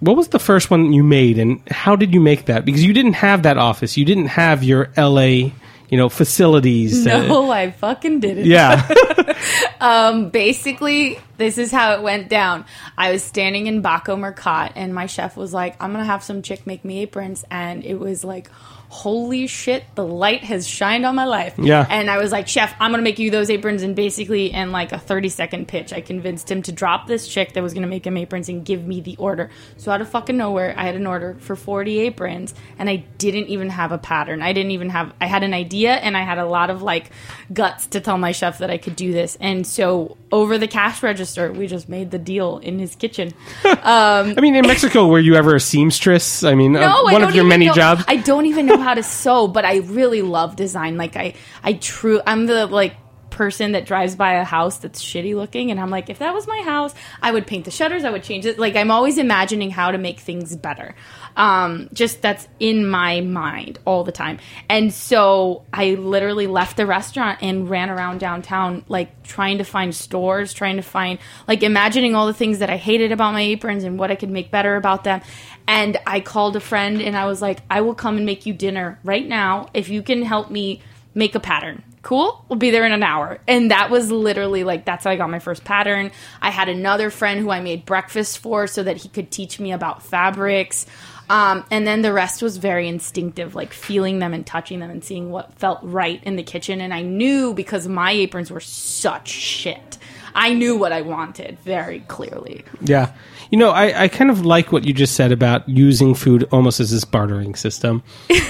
What 0.00 0.16
was 0.16 0.28
the 0.28 0.38
first 0.38 0.70
one 0.70 0.92
you 0.92 1.02
made, 1.02 1.38
and 1.38 1.60
how 1.70 1.96
did 1.96 2.12
you 2.12 2.20
make 2.20 2.46
that? 2.46 2.64
Because 2.64 2.84
you 2.84 2.92
didn't 2.92 3.14
have 3.14 3.42
that 3.42 3.56
office, 3.58 3.96
you 3.96 4.04
didn't 4.04 4.26
have 4.26 4.62
your 4.62 4.90
LA, 4.96 5.50
you 5.88 5.98
know, 5.98 6.08
facilities. 6.08 7.04
No, 7.04 7.50
I 7.52 7.70
fucking 7.70 8.20
didn't. 8.20 8.46
yeah. 8.46 8.88
um, 9.80 10.30
basically, 10.30 11.18
this 11.36 11.58
is 11.58 11.70
how 11.70 11.92
it 11.92 12.02
went 12.02 12.28
down. 12.28 12.64
I 12.96 13.12
was 13.12 13.22
standing 13.22 13.66
in 13.66 13.82
Baco 13.82 14.18
Mercat, 14.18 14.72
and 14.76 14.94
my 14.94 15.06
chef 15.06 15.36
was 15.36 15.52
like, 15.52 15.80
I'm 15.82 15.92
gonna 15.92 16.04
have 16.04 16.22
some 16.22 16.42
chick 16.42 16.66
make 16.66 16.84
me 16.84 17.00
aprons. 17.02 17.44
And 17.50 17.84
it 17.84 17.96
was 17.96 18.24
like, 18.24 18.50
holy 18.94 19.48
shit, 19.48 19.84
the 19.96 20.04
light 20.06 20.44
has 20.44 20.68
shined 20.68 21.04
on 21.04 21.16
my 21.16 21.24
life. 21.24 21.54
Yeah. 21.58 21.84
And 21.90 22.08
I 22.08 22.18
was 22.18 22.30
like, 22.30 22.46
Chef, 22.46 22.72
I'm 22.78 22.92
gonna 22.92 23.02
make 23.02 23.18
you 23.18 23.28
those 23.30 23.50
aprons. 23.50 23.82
And 23.82 23.96
basically, 23.96 24.52
in 24.52 24.70
like 24.70 24.92
a 24.92 24.98
30 24.98 25.28
second 25.30 25.66
pitch, 25.66 25.92
I 25.92 26.00
convinced 26.00 26.48
him 26.48 26.62
to 26.62 26.72
drop 26.72 27.08
this 27.08 27.26
chick 27.26 27.54
that 27.54 27.62
was 27.62 27.74
gonna 27.74 27.88
make 27.88 28.06
him 28.06 28.16
aprons 28.16 28.48
and 28.48 28.64
give 28.64 28.86
me 28.86 29.00
the 29.00 29.16
order. 29.16 29.50
So, 29.78 29.90
out 29.90 30.00
of 30.00 30.08
fucking 30.08 30.36
nowhere, 30.36 30.74
I 30.76 30.84
had 30.84 30.94
an 30.94 31.06
order 31.08 31.36
for 31.40 31.56
40 31.56 31.98
aprons, 32.00 32.54
and 32.78 32.88
I 32.88 32.96
didn't 33.18 33.48
even 33.48 33.68
have 33.70 33.90
a 33.90 33.98
pattern. 33.98 34.42
I 34.42 34.52
didn't 34.52 34.70
even 34.70 34.90
have, 34.90 35.12
I 35.20 35.26
had 35.26 35.42
an 35.42 35.54
idea, 35.54 35.94
and 35.94 36.16
I 36.16 36.22
had 36.22 36.38
a 36.38 36.46
lot 36.46 36.70
of 36.70 36.80
like 36.82 37.10
guts 37.52 37.88
to 37.88 38.00
tell 38.00 38.16
my 38.16 38.30
chef 38.30 38.58
that 38.58 38.70
I 38.70 38.78
could 38.78 38.94
do 38.94 39.12
this. 39.12 39.36
And 39.40 39.66
so, 39.66 40.16
over 40.30 40.56
the 40.56 40.68
cash 40.68 41.02
register, 41.02 41.52
we 41.52 41.66
just 41.66 41.88
made 41.88 42.10
the 42.12 42.18
deal 42.18 42.58
in 42.58 42.78
his 42.78 42.94
kitchen. 42.94 43.32
I 43.64 44.34
mean, 44.40 44.54
in 44.54 44.66
Mexico, 44.66 45.06
were 45.08 45.18
you 45.18 45.34
ever 45.34 45.56
a 45.56 45.60
seamstress? 45.60 46.44
I 46.44 46.54
mean, 46.54 46.76
uh, 46.76 46.80
No, 46.80 47.06
I 47.08 47.12
one 47.12 47.22
of 47.24 47.34
your 47.34 47.44
many 47.44 47.66
know- 47.66 47.74
jobs. 47.74 48.04
I 48.06 48.16
don't 48.16 48.46
even 48.46 48.66
know 48.66 48.76
how 48.84 48.94
to 48.94 49.02
sew, 49.02 49.48
but 49.48 49.64
I 49.64 49.78
really 49.78 50.22
love 50.22 50.56
design. 50.56 50.96
Like 50.96 51.16
I, 51.16 51.34
I 51.62 51.72
true, 51.74 52.20
I'm 52.26 52.46
the 52.46 52.66
like 52.66 52.94
person 53.30 53.72
that 53.72 53.84
drives 53.84 54.14
by 54.14 54.34
a 54.34 54.44
house 54.44 54.78
that's 54.78 55.02
shitty 55.02 55.34
looking, 55.34 55.72
and 55.72 55.80
I'm 55.80 55.90
like, 55.90 56.08
if 56.08 56.20
that 56.20 56.32
was 56.32 56.46
my 56.46 56.60
house, 56.60 56.94
I 57.20 57.32
would 57.32 57.48
paint 57.48 57.64
the 57.64 57.72
shutters, 57.72 58.04
I 58.04 58.10
would 58.10 58.22
change 58.22 58.46
it. 58.46 58.60
Like 58.60 58.76
I'm 58.76 58.92
always 58.92 59.18
imagining 59.18 59.70
how 59.72 59.90
to 59.90 59.98
make 59.98 60.20
things 60.20 60.54
better. 60.54 60.94
Um, 61.36 61.88
just 61.92 62.22
that's 62.22 62.46
in 62.60 62.88
my 62.88 63.20
mind 63.20 63.80
all 63.84 64.04
the 64.04 64.12
time. 64.12 64.38
And 64.68 64.94
so 64.94 65.64
I 65.72 65.94
literally 65.94 66.46
left 66.46 66.76
the 66.76 66.86
restaurant 66.86 67.40
and 67.42 67.68
ran 67.68 67.90
around 67.90 68.20
downtown, 68.20 68.84
like 68.86 69.24
trying 69.24 69.58
to 69.58 69.64
find 69.64 69.92
stores, 69.92 70.52
trying 70.52 70.76
to 70.76 70.82
find, 70.82 71.18
like 71.48 71.64
imagining 71.64 72.14
all 72.14 72.28
the 72.28 72.34
things 72.34 72.60
that 72.60 72.70
I 72.70 72.76
hated 72.76 73.10
about 73.10 73.32
my 73.32 73.40
aprons 73.40 73.82
and 73.82 73.98
what 73.98 74.12
I 74.12 74.14
could 74.14 74.30
make 74.30 74.52
better 74.52 74.76
about 74.76 75.02
them. 75.02 75.22
And 75.66 75.96
I 76.06 76.20
called 76.20 76.56
a 76.56 76.60
friend 76.60 77.00
and 77.00 77.16
I 77.16 77.26
was 77.26 77.40
like, 77.40 77.60
I 77.70 77.80
will 77.80 77.94
come 77.94 78.16
and 78.16 78.26
make 78.26 78.46
you 78.46 78.52
dinner 78.52 78.98
right 79.02 79.26
now 79.26 79.68
if 79.74 79.88
you 79.88 80.02
can 80.02 80.22
help 80.22 80.50
me 80.50 80.82
make 81.14 81.34
a 81.34 81.40
pattern. 81.40 81.82
Cool? 82.02 82.44
We'll 82.48 82.58
be 82.58 82.70
there 82.70 82.84
in 82.84 82.92
an 82.92 83.02
hour. 83.02 83.38
And 83.48 83.70
that 83.70 83.88
was 83.90 84.10
literally 84.10 84.62
like, 84.62 84.84
that's 84.84 85.04
how 85.04 85.10
I 85.10 85.16
got 85.16 85.30
my 85.30 85.38
first 85.38 85.64
pattern. 85.64 86.10
I 86.42 86.50
had 86.50 86.68
another 86.68 87.08
friend 87.08 87.40
who 87.40 87.50
I 87.50 87.60
made 87.60 87.86
breakfast 87.86 88.38
for 88.38 88.66
so 88.66 88.82
that 88.82 88.98
he 88.98 89.08
could 89.08 89.30
teach 89.30 89.58
me 89.58 89.72
about 89.72 90.02
fabrics. 90.02 90.84
Um, 91.30 91.64
and 91.70 91.86
then 91.86 92.02
the 92.02 92.12
rest 92.12 92.42
was 92.42 92.58
very 92.58 92.88
instinctive, 92.88 93.54
like 93.54 93.72
feeling 93.72 94.18
them 94.18 94.34
and 94.34 94.46
touching 94.46 94.80
them 94.80 94.90
and 94.90 95.02
seeing 95.02 95.30
what 95.30 95.54
felt 95.54 95.78
right 95.82 96.22
in 96.24 96.36
the 96.36 96.42
kitchen. 96.42 96.82
And 96.82 96.92
I 96.92 97.00
knew 97.00 97.54
because 97.54 97.88
my 97.88 98.10
aprons 98.10 98.50
were 98.50 98.60
such 98.60 99.28
shit. 99.28 99.96
I 100.34 100.52
knew 100.54 100.76
what 100.76 100.92
I 100.92 101.02
wanted 101.02 101.58
very 101.60 102.00
clearly. 102.00 102.64
Yeah. 102.80 103.12
You 103.50 103.58
know, 103.58 103.70
I, 103.70 104.04
I 104.04 104.08
kind 104.08 104.30
of 104.30 104.44
like 104.44 104.72
what 104.72 104.84
you 104.84 104.92
just 104.92 105.14
said 105.14 105.30
about 105.30 105.68
using 105.68 106.14
food 106.14 106.48
almost 106.50 106.80
as 106.80 106.90
this 106.90 107.04
bartering 107.04 107.54
system. 107.54 108.02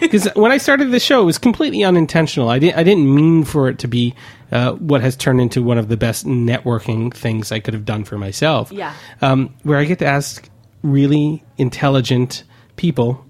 Because 0.00 0.28
when 0.34 0.50
I 0.52 0.58
started 0.58 0.90
the 0.90 1.00
show, 1.00 1.22
it 1.22 1.26
was 1.26 1.38
completely 1.38 1.84
unintentional. 1.84 2.48
I 2.48 2.58
didn't, 2.58 2.76
I 2.78 2.82
didn't 2.82 3.12
mean 3.14 3.44
for 3.44 3.68
it 3.68 3.78
to 3.80 3.88
be 3.88 4.14
uh, 4.50 4.72
what 4.74 5.00
has 5.00 5.16
turned 5.16 5.40
into 5.40 5.62
one 5.62 5.78
of 5.78 5.88
the 5.88 5.96
best 5.96 6.26
networking 6.26 7.12
things 7.14 7.52
I 7.52 7.60
could 7.60 7.74
have 7.74 7.84
done 7.84 8.04
for 8.04 8.16
myself. 8.18 8.72
Yeah. 8.72 8.94
Um, 9.20 9.54
where 9.62 9.78
I 9.78 9.84
get 9.84 9.98
to 10.00 10.06
ask 10.06 10.48
really 10.82 11.44
intelligent 11.56 12.44
people 12.76 13.24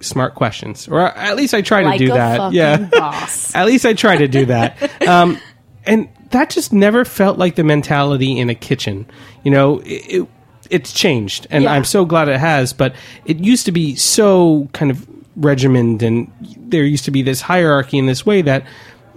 smart 0.00 0.34
questions. 0.34 0.88
Or 0.88 1.00
at 1.00 1.36
least 1.36 1.54
I 1.54 1.62
try 1.62 1.82
Like 1.82 1.98
to 1.98 2.06
do 2.06 2.12
that. 2.12 2.52
yeah. 2.52 2.88
At 3.54 3.66
least 3.66 3.84
I 3.86 3.92
try 3.94 4.16
to 4.16 4.28
do 4.28 4.46
that. 4.46 5.02
um, 5.08 5.38
and 5.86 6.08
that 6.30 6.50
just 6.50 6.72
never 6.72 7.04
felt 7.04 7.38
like 7.38 7.54
the 7.56 7.64
mentality 7.64 8.38
in 8.38 8.50
a 8.50 8.54
kitchen. 8.54 9.06
You 9.44 9.50
know, 9.50 9.78
it, 9.80 10.22
it, 10.22 10.28
it's 10.70 10.92
changed, 10.92 11.46
and 11.50 11.64
Yeah. 11.64 11.72
I'm 11.72 11.84
so 11.84 12.04
glad 12.04 12.28
it 12.28 12.38
has. 12.40 12.72
But 12.72 12.94
it 13.24 13.38
used 13.38 13.66
to 13.66 13.72
be 13.72 13.94
so 13.96 14.68
kind 14.72 14.90
of 14.90 15.06
regimented, 15.36 16.02
and 16.06 16.30
there 16.58 16.84
used 16.84 17.04
to 17.06 17.10
be 17.10 17.22
this 17.22 17.40
hierarchy 17.40 17.98
in 17.98 18.06
this 18.06 18.24
way 18.26 18.42
that. 18.42 18.64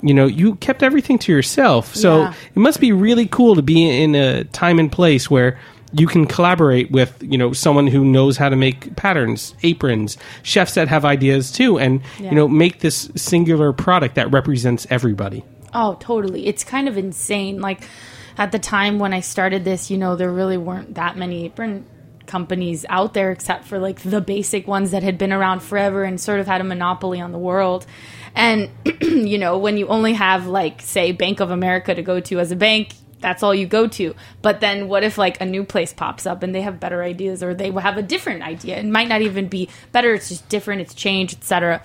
You 0.04 0.14
know, 0.14 0.28
you 0.28 0.54
kept 0.58 0.84
everything 0.84 1.18
to 1.18 1.32
yourself. 1.32 1.96
So 1.96 2.20
Yeah. 2.20 2.34
it 2.56 2.60
must 2.60 2.80
be 2.80 2.92
really 2.92 3.26
cool 3.26 3.56
to 3.56 3.64
be 3.64 3.90
in 4.04 4.14
a 4.14 4.44
time 4.44 4.78
and 4.78 4.92
place 4.92 5.28
where 5.32 5.58
you 5.92 6.06
can 6.06 6.28
collaborate 6.28 6.92
with, 6.92 7.18
you 7.24 7.36
know, 7.36 7.52
someone 7.52 7.88
who 7.88 8.06
knows 8.06 8.38
how 8.38 8.48
to 8.48 8.56
make 8.56 8.96
patterns, 8.96 9.56
aprons, 9.64 10.16
chefs 10.44 10.76
that 10.76 10.88
have 10.88 11.04
ideas 11.04 11.52
too, 11.52 11.80
and, 11.80 12.02
Yeah. 12.20 12.30
you 12.30 12.36
know, 12.36 12.48
make 12.48 12.82
this 12.82 13.10
singular 13.16 13.74
product 13.74 14.14
that 14.14 14.32
represents 14.32 14.86
everybody. 14.92 15.44
Oh, 15.80 15.96
totally. 16.00 16.48
It's 16.48 16.64
kind 16.64 16.88
of 16.88 16.98
insane. 16.98 17.62
Like 17.62 17.88
at 18.36 18.52
the 18.52 18.58
time 18.58 18.98
when 18.98 19.14
I 19.14 19.20
started 19.20 19.64
this, 19.64 19.92
you 19.92 20.00
know, 20.00 20.16
there 20.16 20.32
really 20.32 20.58
weren't 20.58 20.96
that 20.96 21.16
many 21.16 21.46
apron 21.46 21.86
companies 22.26 22.84
out 22.90 23.14
there 23.14 23.32
except 23.32 23.66
for 23.66 23.78
like 23.78 24.02
the 24.02 24.20
basic 24.20 24.68
ones 24.68 24.90
that 24.90 25.04
had 25.04 25.20
been 25.20 25.32
around 25.32 25.62
forever 25.62 26.04
and 26.04 26.20
sort 26.20 26.40
of 26.40 26.48
had 26.48 26.62
a 26.62 26.64
monopoly 26.64 27.22
on 27.22 27.32
the 27.32 27.38
world. 27.38 27.86
And 28.34 28.72
you 29.02 29.38
know, 29.38 29.60
when 29.60 29.78
you 29.78 29.88
only 29.88 30.14
have 30.14 30.48
like 30.48 30.82
say 30.82 31.12
Bank 31.12 31.42
of 31.42 31.52
America 31.52 31.94
to 31.94 32.02
go 32.02 32.20
to 32.22 32.40
as 32.40 32.52
a 32.52 32.56
bank, 32.56 32.96
that's 33.20 33.44
all 33.44 33.54
you 33.54 33.68
go 33.68 33.86
to. 33.86 34.16
But 34.42 34.62
then 34.62 34.88
what 34.88 35.04
if 35.04 35.20
like 35.20 35.40
a 35.42 35.46
new 35.46 35.64
place 35.64 35.94
pops 35.94 36.26
up 36.26 36.42
and 36.42 36.56
they 36.56 36.62
have 36.62 36.80
better 36.80 37.04
ideas 37.04 37.44
or 37.44 37.54
they 37.54 37.70
have 37.70 37.98
a 37.98 38.04
different 38.04 38.42
idea? 38.42 38.80
It 38.80 38.86
might 38.88 39.10
not 39.10 39.22
even 39.22 39.48
be 39.48 39.70
better, 39.92 40.12
it's 40.16 40.30
just 40.30 40.50
different, 40.50 40.82
it's 40.82 40.96
changed, 40.96 41.36
etc 41.36 41.84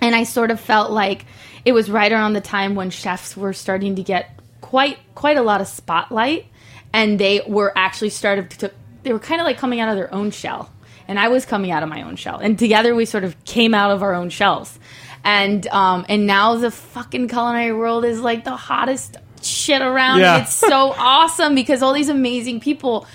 and 0.00 0.14
I 0.14 0.24
sort 0.24 0.50
of 0.50 0.60
felt 0.60 0.90
like 0.90 1.26
it 1.64 1.72
was 1.72 1.90
right 1.90 2.10
around 2.10 2.32
the 2.32 2.40
time 2.40 2.74
when 2.74 2.90
chefs 2.90 3.36
were 3.36 3.52
starting 3.52 3.96
to 3.96 4.02
get 4.02 4.30
quite 4.60 4.98
quite 5.14 5.36
a 5.36 5.42
lot 5.42 5.60
of 5.60 5.68
spotlight, 5.68 6.46
and 6.92 7.18
they 7.18 7.42
were 7.46 7.72
actually 7.76 8.10
started 8.10 8.50
to 8.50 8.70
they 9.02 9.12
were 9.12 9.18
kind 9.18 9.40
of 9.40 9.46
like 9.46 9.58
coming 9.58 9.80
out 9.80 9.88
of 9.88 9.96
their 9.96 10.12
own 10.12 10.30
shell, 10.30 10.70
and 11.08 11.18
I 11.18 11.28
was 11.28 11.44
coming 11.44 11.70
out 11.70 11.82
of 11.82 11.88
my 11.88 12.02
own 12.02 12.16
shell, 12.16 12.38
and 12.38 12.58
together 12.58 12.94
we 12.94 13.04
sort 13.04 13.24
of 13.24 13.42
came 13.44 13.74
out 13.74 13.90
of 13.90 14.02
our 14.02 14.14
own 14.14 14.30
shells, 14.30 14.78
and 15.24 15.66
um 15.68 16.06
and 16.08 16.26
now 16.26 16.56
the 16.56 16.70
fucking 16.70 17.28
culinary 17.28 17.72
world 17.72 18.04
is 18.04 18.20
like 18.20 18.44
the 18.44 18.56
hottest 18.56 19.16
shit 19.42 19.82
around. 19.82 20.20
Yeah. 20.20 20.42
It's 20.42 20.54
so 20.54 20.92
awesome 20.98 21.54
because 21.54 21.82
all 21.82 21.92
these 21.92 22.08
amazing 22.08 22.60
people 22.60 23.06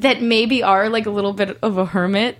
that 0.00 0.22
maybe 0.22 0.62
are 0.62 0.88
like 0.88 1.06
a 1.06 1.10
little 1.10 1.32
bit 1.32 1.58
of 1.62 1.78
a 1.78 1.84
hermit 1.84 2.38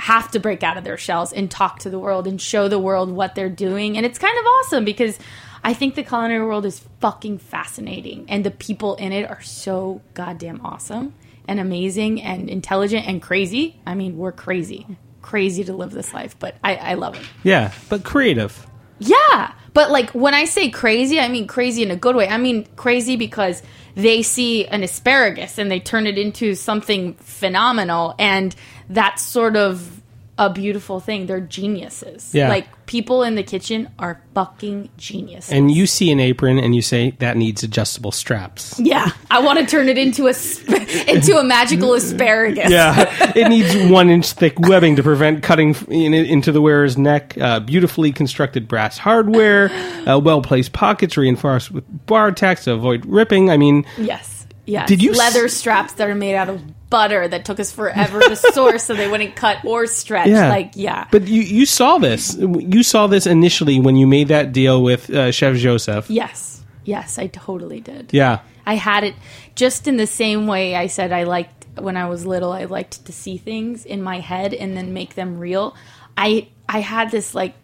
have 0.00 0.30
to 0.30 0.40
break 0.40 0.62
out 0.62 0.76
of 0.76 0.84
their 0.84 0.96
shells 0.96 1.32
and 1.32 1.50
talk 1.50 1.78
to 1.80 1.90
the 1.90 1.98
world 1.98 2.26
and 2.26 2.40
show 2.40 2.68
the 2.68 2.78
world 2.78 3.10
what 3.10 3.34
they're 3.34 3.48
doing. 3.50 3.96
And 3.96 4.06
it's 4.06 4.18
kind 4.18 4.36
of 4.38 4.44
awesome 4.44 4.84
because 4.84 5.18
I 5.62 5.74
think 5.74 5.94
the 5.94 6.02
culinary 6.02 6.44
world 6.44 6.64
is 6.64 6.80
fucking 7.00 7.38
fascinating 7.38 8.24
and 8.28 8.44
the 8.44 8.50
people 8.50 8.96
in 8.96 9.12
it 9.12 9.28
are 9.28 9.42
so 9.42 10.00
goddamn 10.14 10.60
awesome 10.64 11.14
and 11.46 11.60
amazing 11.60 12.22
and 12.22 12.48
intelligent 12.48 13.06
and 13.06 13.20
crazy. 13.20 13.78
I 13.86 13.94
mean, 13.94 14.16
we're 14.16 14.32
crazy. 14.32 14.86
Crazy 15.20 15.64
to 15.64 15.74
live 15.74 15.90
this 15.90 16.14
life, 16.14 16.38
but 16.38 16.54
I, 16.64 16.76
I 16.76 16.94
love 16.94 17.16
it. 17.16 17.26
Yeah, 17.42 17.72
but 17.90 18.02
creative. 18.02 18.66
Yeah. 19.00 19.52
But 19.72 19.90
like 19.90 20.10
when 20.10 20.34
I 20.34 20.44
say 20.44 20.70
crazy, 20.70 21.18
I 21.18 21.28
mean 21.28 21.46
crazy 21.46 21.82
in 21.82 21.90
a 21.90 21.96
good 21.96 22.14
way. 22.14 22.28
I 22.28 22.38
mean 22.38 22.66
crazy 22.76 23.16
because 23.16 23.62
they 23.94 24.22
see 24.22 24.66
an 24.66 24.82
asparagus 24.82 25.58
and 25.58 25.70
they 25.70 25.80
turn 25.80 26.06
it 26.06 26.18
into 26.18 26.54
something 26.54 27.14
phenomenal 27.14 28.14
and 28.18 28.54
that's 28.88 29.22
sort 29.22 29.56
of 29.56 29.99
a 30.40 30.48
beautiful 30.50 30.98
thing. 31.00 31.26
They're 31.26 31.38
geniuses. 31.40 32.34
Yeah. 32.34 32.48
Like 32.48 32.66
people 32.86 33.22
in 33.22 33.34
the 33.36 33.42
kitchen 33.42 33.88
are 33.98 34.20
fucking 34.34 34.88
geniuses. 34.96 35.52
And 35.52 35.70
you 35.70 35.86
see 35.86 36.10
an 36.10 36.18
apron 36.18 36.58
and 36.58 36.74
you 36.74 36.80
say 36.82 37.10
that 37.20 37.36
needs 37.36 37.62
adjustable 37.62 38.10
straps. 38.10 38.80
yeah, 38.80 39.10
I 39.30 39.40
want 39.42 39.58
to 39.60 39.66
turn 39.66 39.88
it 39.88 39.98
into 39.98 40.26
a 40.28 40.34
sp- 40.34 40.72
into 41.08 41.36
a 41.38 41.44
magical 41.44 41.92
asparagus. 41.94 42.70
Yeah, 42.70 43.32
it 43.36 43.48
needs 43.48 43.76
one 43.92 44.08
inch 44.10 44.32
thick 44.32 44.58
webbing 44.58 44.96
to 44.96 45.02
prevent 45.02 45.42
cutting 45.42 45.74
in, 45.88 46.14
into 46.14 46.50
the 46.52 46.60
wearer's 46.62 46.96
neck. 46.96 47.36
Uh, 47.38 47.60
beautifully 47.60 48.10
constructed 48.10 48.66
brass 48.66 48.96
hardware, 48.98 49.70
uh, 50.08 50.18
well 50.18 50.40
placed 50.42 50.72
pockets 50.72 51.16
reinforced 51.18 51.70
with 51.70 51.84
bar 52.06 52.32
tacks 52.32 52.64
to 52.64 52.72
avoid 52.72 53.04
ripping. 53.04 53.50
I 53.50 53.56
mean, 53.58 53.84
Yes. 53.98 54.29
Yes. 54.70 54.88
Did 54.88 55.02
you 55.02 55.10
s- 55.12 55.18
leather 55.18 55.48
straps 55.48 55.92
that 55.94 56.08
are 56.08 56.14
made 56.14 56.34
out 56.36 56.48
of 56.48 56.60
butter 56.90 57.26
that 57.28 57.44
took 57.44 57.58
us 57.60 57.70
forever 57.72 58.20
to 58.20 58.36
source 58.54 58.84
so 58.84 58.94
they 58.94 59.08
wouldn't 59.08 59.36
cut 59.36 59.64
or 59.64 59.86
stretch? 59.86 60.28
yeah, 60.28 60.48
Like, 60.48 60.72
yeah. 60.74 61.06
But 61.10 61.26
you 61.28 61.42
you 61.42 61.66
saw 61.66 61.98
this. 61.98 62.36
You 62.38 62.82
saw 62.82 63.06
this 63.06 63.26
initially 63.26 63.80
when 63.80 63.96
you 63.96 64.06
made 64.06 64.28
that 64.28 64.52
deal 64.52 64.82
with 64.82 65.10
uh, 65.10 65.30
Chef 65.32 65.56
Joseph. 65.56 66.08
Yes. 66.10 66.62
Yes, 66.84 67.18
I 67.18 67.26
totally 67.28 67.80
did. 67.80 68.10
Yeah. 68.12 68.40
I 68.66 68.74
had 68.76 69.04
it 69.04 69.14
just 69.54 69.86
in 69.88 69.96
the 69.96 70.06
same 70.06 70.46
way 70.46 70.74
I 70.76 70.86
said 70.88 71.12
I 71.12 71.24
liked 71.24 71.66
when 71.78 71.96
I 71.96 72.08
was 72.08 72.26
little, 72.26 72.52
I 72.52 72.64
liked 72.64 73.04
to 73.06 73.12
see 73.12 73.36
things 73.38 73.84
in 73.86 74.02
my 74.02 74.18
head 74.20 74.52
and 74.54 74.76
then 74.76 74.92
make 74.92 75.14
them 75.14 75.38
real. 75.38 75.74
I 76.16 76.48
I 76.68 76.80
had 76.80 77.10
this 77.10 77.34
like 77.34 77.54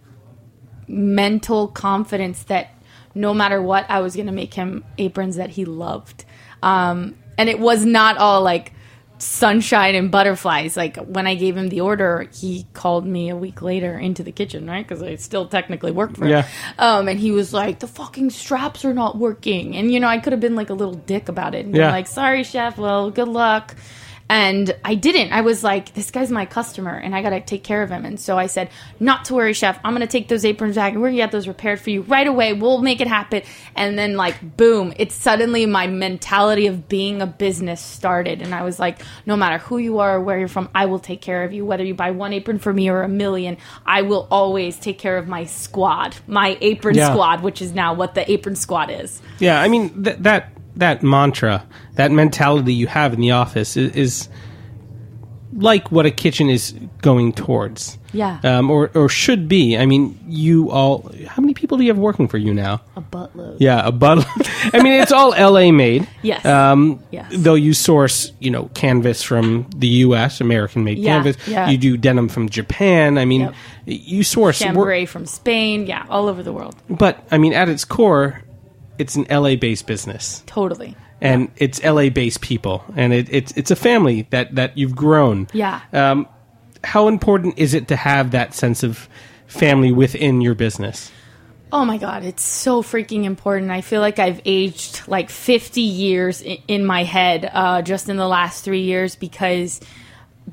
mental 0.89 1.69
confidence 1.69 2.45
that 2.45 2.71
no 3.15 3.33
matter 3.35 3.61
what, 3.63 3.87
I 3.89 4.01
was 4.01 4.15
going 4.15 4.27
to 4.27 4.33
make 4.33 4.55
him 4.55 4.85
aprons 4.99 5.37
that 5.37 5.51
he 5.51 5.65
loved. 5.65 6.25
Um, 6.67 7.17
and 7.39 7.49
it 7.49 7.59
was 7.61 7.85
not 7.85 8.19
all 8.19 8.43
like 8.43 8.73
sunshine 9.19 9.95
and 9.95 10.11
butterflies. 10.11 10.77
Like 10.77 10.97
when 10.97 11.27
I 11.27 11.35
gave 11.35 11.57
him 11.57 11.69
the 11.69 11.81
order, 11.81 12.29
he 12.35 12.67
called 12.73 13.07
me 13.07 13.29
a 13.31 13.37
week 13.37 13.63
later 13.63 13.99
into 13.99 14.23
the 14.23 14.33
kitchen, 14.33 14.67
right? 14.67 14.87
Because 14.87 15.03
I 15.03 15.15
still 15.17 15.47
technically 15.47 15.91
worked 15.93 16.17
for 16.17 16.25
him. 16.27 16.31
Yeah. 16.33 16.47
Um, 16.79 17.09
and 17.09 17.19
he 17.19 17.31
was 17.31 17.53
like, 17.53 17.79
"The 17.79 17.87
fucking 17.87 18.31
straps 18.31 18.85
are 18.85 18.95
not 18.95 19.17
working," 19.17 19.77
and 19.77 19.93
you 19.93 20.01
know, 20.01 20.09
I 20.09 20.19
could 20.19 20.33
have 20.33 20.41
been 20.41 20.57
like 20.57 20.71
a 20.71 20.75
little 20.75 20.95
dick 20.95 21.29
about 21.29 21.55
it 21.55 21.65
and 21.65 21.73
been 21.73 21.83
Yeah. 21.83 21.91
like, 21.93 22.07
"Sorry, 22.09 22.43
chef. 22.43 22.79
Well, 22.79 23.11
good 23.11 23.29
luck." 23.29 23.75
And 24.29 24.75
I 24.85 24.97
didn't. 24.97 25.33
I 25.33 25.43
was 25.43 25.63
like, 25.63 25.95
this 25.95 26.11
guy's 26.11 26.33
my 26.33 26.47
customer 26.47 26.91
and 26.91 27.15
I 27.15 27.23
got 27.23 27.31
to 27.31 27.41
take 27.41 27.63
care 27.63 27.83
of 27.85 27.91
him. 27.91 28.05
And 28.05 28.19
so 28.19 28.37
I 28.37 28.47
said, 28.47 28.71
not 28.99 29.27
to 29.27 29.35
worry, 29.35 29.53
chef. 29.53 29.79
I'm 29.85 29.93
going 29.95 30.01
to 30.01 30.11
take 30.11 30.27
those 30.27 30.45
aprons 30.45 30.75
back 30.75 30.93
and 30.95 31.01
we're 31.01 31.09
going 31.09 31.19
to 31.19 31.23
get 31.23 31.31
those 31.31 31.47
repaired 31.47 31.81
for 31.81 31.91
you 31.91 32.03
right 32.03 32.27
away. 32.27 32.53
We'll 32.53 32.83
make 32.83 33.01
it 33.01 33.07
happen. 33.07 33.43
And 33.77 33.97
then, 33.97 34.17
like, 34.17 34.57
boom, 34.57 34.93
it's 34.97 35.15
suddenly 35.15 35.65
my 35.67 35.87
mentality 35.87 36.67
of 36.67 36.89
being 36.89 37.23
a 37.23 37.27
business 37.27 37.81
started. 37.81 38.43
And 38.43 38.53
I 38.53 38.63
was 38.65 38.81
like, 38.81 39.01
no 39.27 39.37
matter 39.37 39.59
who 39.59 39.79
you 39.79 40.01
are 40.01 40.17
or 40.17 40.21
where 40.21 40.39
you're 40.41 40.49
from, 40.49 40.71
I 40.75 40.87
will 40.87 40.99
take 40.99 41.21
care 41.21 41.45
of 41.45 41.53
you. 41.53 41.65
Whether 41.65 41.85
you 41.85 41.95
buy 41.95 42.11
one 42.11 42.33
apron 42.33 42.59
for 42.59 42.73
me 42.73 42.89
or 42.91 43.03
a 43.03 43.09
million, 43.09 43.59
I 43.85 44.03
will 44.03 44.27
always 44.33 44.77
take 44.77 44.99
care 44.99 45.19
of 45.19 45.29
my 45.29 45.45
squad, 45.45 46.17
my 46.27 46.59
apron 46.61 46.97
Yeah. 46.97 47.13
squad, 47.13 47.43
which 47.43 47.63
is 47.63 47.73
now 47.73 47.95
what 47.95 48.15
the 48.15 48.29
apron 48.29 48.57
squad 48.57 48.91
is. 48.91 49.23
Yeah, 49.39 49.61
I 49.61 49.69
mean 49.69 50.03
th- 50.03 50.17
that 50.21 50.51
that 50.77 51.03
mantra, 51.03 51.67
that 51.95 52.11
mentality 52.13 52.75
you 52.75 52.87
have 52.87 53.13
in 53.15 53.21
the 53.21 53.33
office 53.33 53.77
is, 53.77 53.95
is 53.97 54.29
like 55.53 55.91
what 55.91 56.05
a 56.07 56.11
kitchen 56.11 56.51
is 56.51 56.73
going 57.03 57.33
towards. 57.33 57.99
Yeah. 58.13 58.41
um, 58.45 58.71
or 58.71 58.91
or 58.95 59.11
should 59.11 59.47
be. 59.47 59.77
I 59.77 59.85
mean, 59.85 60.19
you 60.27 60.71
all. 60.71 61.11
How 61.27 61.43
many 61.43 61.53
people 61.53 61.77
do 61.77 61.85
you 61.85 61.91
have 61.91 61.99
working 61.99 62.29
for 62.29 62.39
you 62.39 62.55
now? 62.55 62.81
A 62.95 63.03
buttload. 63.03 63.57
Yeah, 63.61 63.87
a 63.87 63.93
butler. 63.93 64.25
I 64.73 64.83
mean, 64.83 65.01
it's 65.03 65.13
all 65.13 65.35
L.A. 65.35 65.71
made. 65.71 66.09
Yes. 66.23 66.43
Um, 66.47 67.01
Yes. 67.11 67.31
Though 67.37 67.55
you 67.57 67.75
source, 67.75 68.33
you 68.41 68.51
know, 68.51 68.71
canvas 68.75 69.23
from 69.23 69.69
the 69.77 69.89
U.S., 69.89 70.41
American-made 70.41 70.99
Yeah, 70.99 71.17
canvas. 71.23 71.37
yeah. 71.49 71.69
You 71.69 71.77
do 71.77 71.97
denim 71.99 72.29
from 72.31 72.49
Japan. 72.49 73.19
I 73.19 73.27
mean, 73.27 73.43
Yep. 73.43 73.55
you 73.85 74.23
source. 74.23 74.61
Chambray 74.61 75.05
from 75.05 75.27
Spain. 75.27 75.87
Yeah, 75.87 76.07
all 76.09 76.29
over 76.29 76.43
the 76.43 76.53
world. 76.55 76.75
but 76.89 77.23
I 77.31 77.37
mean, 77.37 77.53
at 77.53 77.69
its 77.69 77.85
core, 77.85 78.41
it's 78.99 79.17
an 79.17 79.27
LA-based 79.31 79.87
business, 79.87 80.43
Totally. 80.47 80.97
and 81.21 81.51
it's 81.57 81.83
LA-based 81.83 82.41
people, 82.41 82.85
and 82.97 83.13
it, 83.13 83.29
it's 83.31 83.53
it's 83.53 83.71
a 83.71 83.77
family 83.77 84.27
that 84.31 84.55
that 84.55 84.77
you've 84.77 84.97
grown. 84.97 85.49
Yeah. 85.53 85.81
Um, 85.93 86.29
how 86.85 87.09
important 87.09 87.59
is 87.59 87.75
it 87.75 87.89
to 87.89 87.97
have 87.97 88.31
that 88.31 88.55
sense 88.55 88.83
of 88.83 89.09
family 89.47 89.93
within 89.93 90.41
your 90.41 90.55
business? 90.55 91.11
Oh 91.73 91.85
my 91.85 91.99
god, 91.99 92.25
it's 92.25 92.45
so 92.45 92.83
freaking 92.83 93.25
important. 93.25 93.71
I 93.71 93.81
feel 93.81 94.01
like 94.01 94.19
I've 94.19 94.41
aged 94.45 95.09
like 95.09 95.31
50 95.31 95.81
years 95.81 96.41
in, 96.41 96.59
in 96.69 96.87
my 96.87 97.03
head 97.03 97.51
uh, 97.53 97.83
just 97.83 98.09
in 98.09 98.17
the 98.17 98.29
last 98.29 98.65
three 98.65 98.83
years 98.83 99.17
because 99.17 99.81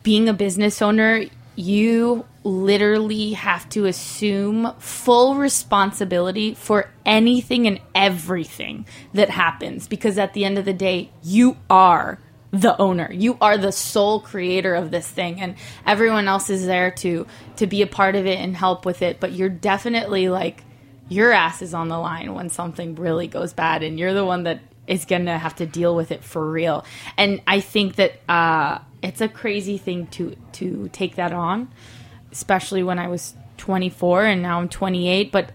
being 0.02 0.28
a 0.28 0.34
business 0.34 0.82
owner, 0.82 1.26
you 1.56 2.26
literally 2.44 3.34
have 3.34 3.68
to 3.70 3.86
assume 3.86 4.74
full 4.80 5.36
responsibility 5.36 6.54
for 6.54 6.90
anything 7.06 7.68
and 7.68 7.80
everything 7.96 8.86
that 9.14 9.30
happens 9.30 9.88
because 9.88 10.18
at 10.18 10.34
the 10.34 10.46
end 10.46 10.58
of 10.58 10.66
the 10.66 10.74
day, 10.74 11.10
you 11.24 11.58
are 11.70 12.20
the 12.52 12.80
owner. 12.80 13.12
You 13.12 13.38
are 13.42 13.58
the 13.58 13.72
sole 13.72 14.20
creator 14.20 14.76
of 14.76 14.92
this 14.92 15.08
thing 15.08 15.42
and 15.42 15.56
everyone 15.88 16.28
else 16.28 16.50
is 16.52 16.66
there 16.66 16.92
to 16.92 17.26
to 17.56 17.66
be 17.68 17.82
a 17.82 17.88
part 17.88 18.16
of 18.16 18.28
it 18.28 18.40
and 18.40 18.56
help 18.56 18.86
with 18.86 19.02
it, 19.02 19.20
but 19.20 19.32
you're 19.32 19.50
definitely 19.50 20.30
like 20.30 20.64
your 21.10 21.32
ass 21.32 21.62
is 21.62 21.74
on 21.74 21.88
the 21.88 21.98
line 21.98 22.34
when 22.34 22.50
something 22.50 22.96
really 22.96 23.28
goes 23.28 23.54
bad 23.54 23.84
and 23.84 23.98
you're 24.00 24.14
the 24.14 24.26
one 24.26 24.44
that 24.44 24.62
is 24.86 25.06
going 25.06 25.26
to 25.26 25.38
have 25.38 25.56
to 25.56 25.66
deal 25.66 25.96
with 25.96 26.12
it 26.12 26.24
for 26.24 26.50
real. 26.50 26.86
And 27.18 27.42
I 27.48 27.60
think 27.60 27.96
that 27.96 28.20
uh 28.30 28.80
it's 29.02 29.22
a 29.22 29.28
crazy 29.28 29.78
thing 29.78 30.08
to 30.08 30.36
to 30.54 30.90
take 30.94 31.16
that 31.16 31.34
on, 31.34 31.72
especially 32.34 32.84
when 32.84 33.00
I 33.00 33.08
was 33.08 33.36
24 33.58 34.26
and 34.26 34.42
now 34.42 34.60
I'm 34.60 34.68
28, 34.68 35.32
but 35.32 35.52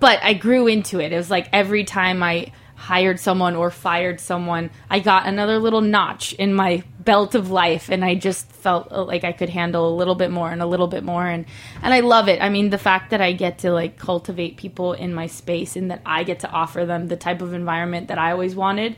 but 0.00 0.20
I 0.22 0.32
grew 0.32 0.68
into 0.68 1.00
it. 1.00 1.12
It 1.12 1.16
was 1.16 1.30
like 1.30 1.48
every 1.52 1.84
time 1.84 2.22
I 2.22 2.52
hired 2.76 3.18
someone 3.18 3.56
or 3.56 3.72
fired 3.72 4.20
someone, 4.20 4.70
I 4.88 5.00
got 5.00 5.26
another 5.26 5.58
little 5.58 5.80
notch 5.80 6.32
in 6.34 6.54
my 6.54 6.84
belt 7.00 7.34
of 7.34 7.50
life 7.50 7.88
and 7.88 8.04
I 8.04 8.14
just 8.14 8.50
felt 8.52 8.92
uh, 8.92 9.02
like 9.02 9.24
I 9.24 9.32
could 9.32 9.48
handle 9.48 9.92
a 9.92 9.94
little 9.96 10.14
bit 10.14 10.30
more 10.30 10.50
and 10.50 10.62
a 10.62 10.66
little 10.66 10.86
bit 10.86 11.02
more 11.02 11.26
and 11.26 11.44
and 11.82 11.92
I 11.92 12.00
love 12.00 12.28
it. 12.28 12.40
I 12.40 12.48
mean, 12.48 12.70
the 12.70 12.78
fact 12.78 13.10
that 13.10 13.20
I 13.20 13.32
get 13.32 13.58
to 13.58 13.72
like 13.72 13.98
cultivate 13.98 14.56
people 14.56 14.92
in 14.92 15.12
my 15.12 15.26
space 15.26 15.74
and 15.74 15.90
that 15.90 16.02
I 16.06 16.22
get 16.22 16.40
to 16.40 16.50
offer 16.50 16.86
them 16.86 17.08
the 17.08 17.16
type 17.16 17.42
of 17.42 17.52
environment 17.52 18.08
that 18.08 18.18
I 18.18 18.30
always 18.30 18.54
wanted. 18.54 18.94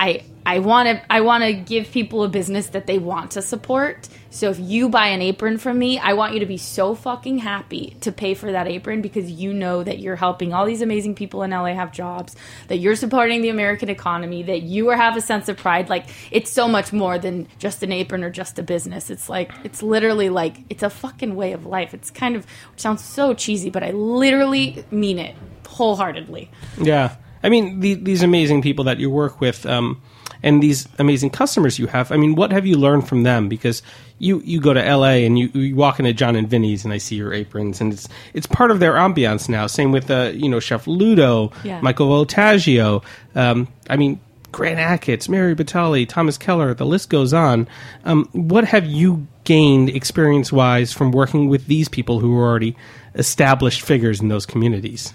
I 0.00 0.24
I 0.46 0.58
want 0.60 0.88
to 0.88 1.12
I 1.12 1.20
want 1.20 1.44
to 1.44 1.52
give 1.52 1.92
people 1.92 2.24
a 2.24 2.28
business 2.28 2.68
that 2.68 2.86
they 2.86 2.98
want 2.98 3.32
to 3.32 3.42
support. 3.42 4.08
So 4.30 4.48
if 4.48 4.58
you 4.58 4.88
buy 4.88 5.08
an 5.08 5.20
apron 5.20 5.58
from 5.58 5.78
me, 5.78 5.98
I 5.98 6.14
want 6.14 6.32
you 6.34 6.40
to 6.40 6.46
be 6.46 6.56
so 6.56 6.94
fucking 6.94 7.38
happy 7.38 7.96
to 8.00 8.10
pay 8.10 8.34
for 8.34 8.50
that 8.50 8.66
apron 8.66 9.02
because 9.02 9.30
you 9.30 9.52
know 9.52 9.84
that 9.84 9.98
you're 9.98 10.16
helping 10.16 10.54
all 10.54 10.64
these 10.64 10.82
amazing 10.82 11.16
people 11.16 11.42
in 11.42 11.50
LA 11.50 11.74
have 11.74 11.92
jobs, 11.92 12.34
that 12.68 12.78
you're 12.78 12.96
supporting 12.96 13.42
the 13.42 13.50
American 13.50 13.90
economy, 13.90 14.42
that 14.44 14.62
you 14.62 14.88
have 14.88 15.16
a 15.16 15.20
sense 15.20 15.48
of 15.48 15.58
pride. 15.58 15.90
Like 15.90 16.06
it's 16.30 16.50
so 16.50 16.66
much 16.66 16.92
more 16.92 17.18
than 17.18 17.46
just 17.58 17.82
an 17.82 17.92
apron 17.92 18.24
or 18.24 18.30
just 18.30 18.58
a 18.58 18.62
business. 18.62 19.10
It's 19.10 19.28
like 19.28 19.52
it's 19.64 19.82
literally 19.82 20.30
like 20.30 20.56
it's 20.70 20.82
a 20.82 20.90
fucking 20.90 21.36
way 21.36 21.52
of 21.52 21.66
life. 21.66 21.92
It's 21.92 22.10
kind 22.10 22.36
of 22.36 22.46
sounds 22.76 23.04
so 23.04 23.34
cheesy, 23.34 23.68
but 23.68 23.82
I 23.82 23.90
literally 23.90 24.84
mean 24.90 25.18
it 25.18 25.36
wholeheartedly. 25.66 26.50
Yeah, 26.80 27.16
I 27.42 27.48
mean 27.48 27.80
the, 27.80 27.94
these 27.94 28.22
amazing 28.22 28.62
people 28.62 28.84
that 28.84 28.98
you 28.98 29.10
work 29.10 29.40
with, 29.40 29.64
um, 29.66 30.00
and 30.42 30.62
these 30.62 30.88
amazing 30.98 31.30
customers 31.30 31.78
you 31.78 31.86
have. 31.88 32.12
I 32.12 32.16
mean, 32.16 32.34
what 32.34 32.52
have 32.52 32.66
you 32.66 32.76
learned 32.76 33.08
from 33.08 33.22
them? 33.24 33.48
Because 33.48 33.82
you, 34.18 34.40
you 34.40 34.60
go 34.60 34.72
to 34.74 34.82
L.A. 34.84 35.24
and 35.26 35.38
you, 35.38 35.48
you 35.54 35.74
walk 35.76 35.98
into 35.98 36.12
Jon 36.12 36.36
and 36.36 36.48
Vinny's, 36.48 36.84
and 36.84 36.92
I 36.92 36.98
see 36.98 37.16
your 37.16 37.32
aprons, 37.32 37.80
and 37.80 37.92
it's 37.92 38.08
it's 38.34 38.46
part 38.46 38.70
of 38.70 38.80
their 38.80 38.92
ambiance 38.94 39.48
now. 39.48 39.66
Same 39.66 39.92
with 39.92 40.10
uh, 40.10 40.32
you 40.34 40.48
know 40.48 40.60
Chef 40.60 40.86
Ludo, 40.86 41.52
Yeah. 41.64 41.80
Michael 41.80 42.08
Voltaggio. 42.08 43.02
Um, 43.34 43.68
I 43.88 43.96
mean. 43.96 44.20
Grant 44.52 44.80
Achatz, 44.80 45.28
Mario 45.28 45.54
Batali, 45.54 46.08
Thomas 46.08 46.36
Keller, 46.36 46.74
the 46.74 46.84
list 46.84 47.08
goes 47.08 47.32
on. 47.32 47.68
Um, 48.04 48.28
what 48.32 48.64
have 48.64 48.84
you 48.84 49.28
gained 49.44 49.90
experience 49.90 50.50
wise 50.52 50.92
from 50.92 51.12
working 51.12 51.48
with 51.48 51.68
these 51.68 51.88
people 51.88 52.18
who 52.18 52.36
are 52.36 52.48
already 52.50 52.76
established 53.14 53.82
figures 53.82 54.20
in 54.20 54.26
those 54.26 54.46
communities? 54.46 55.14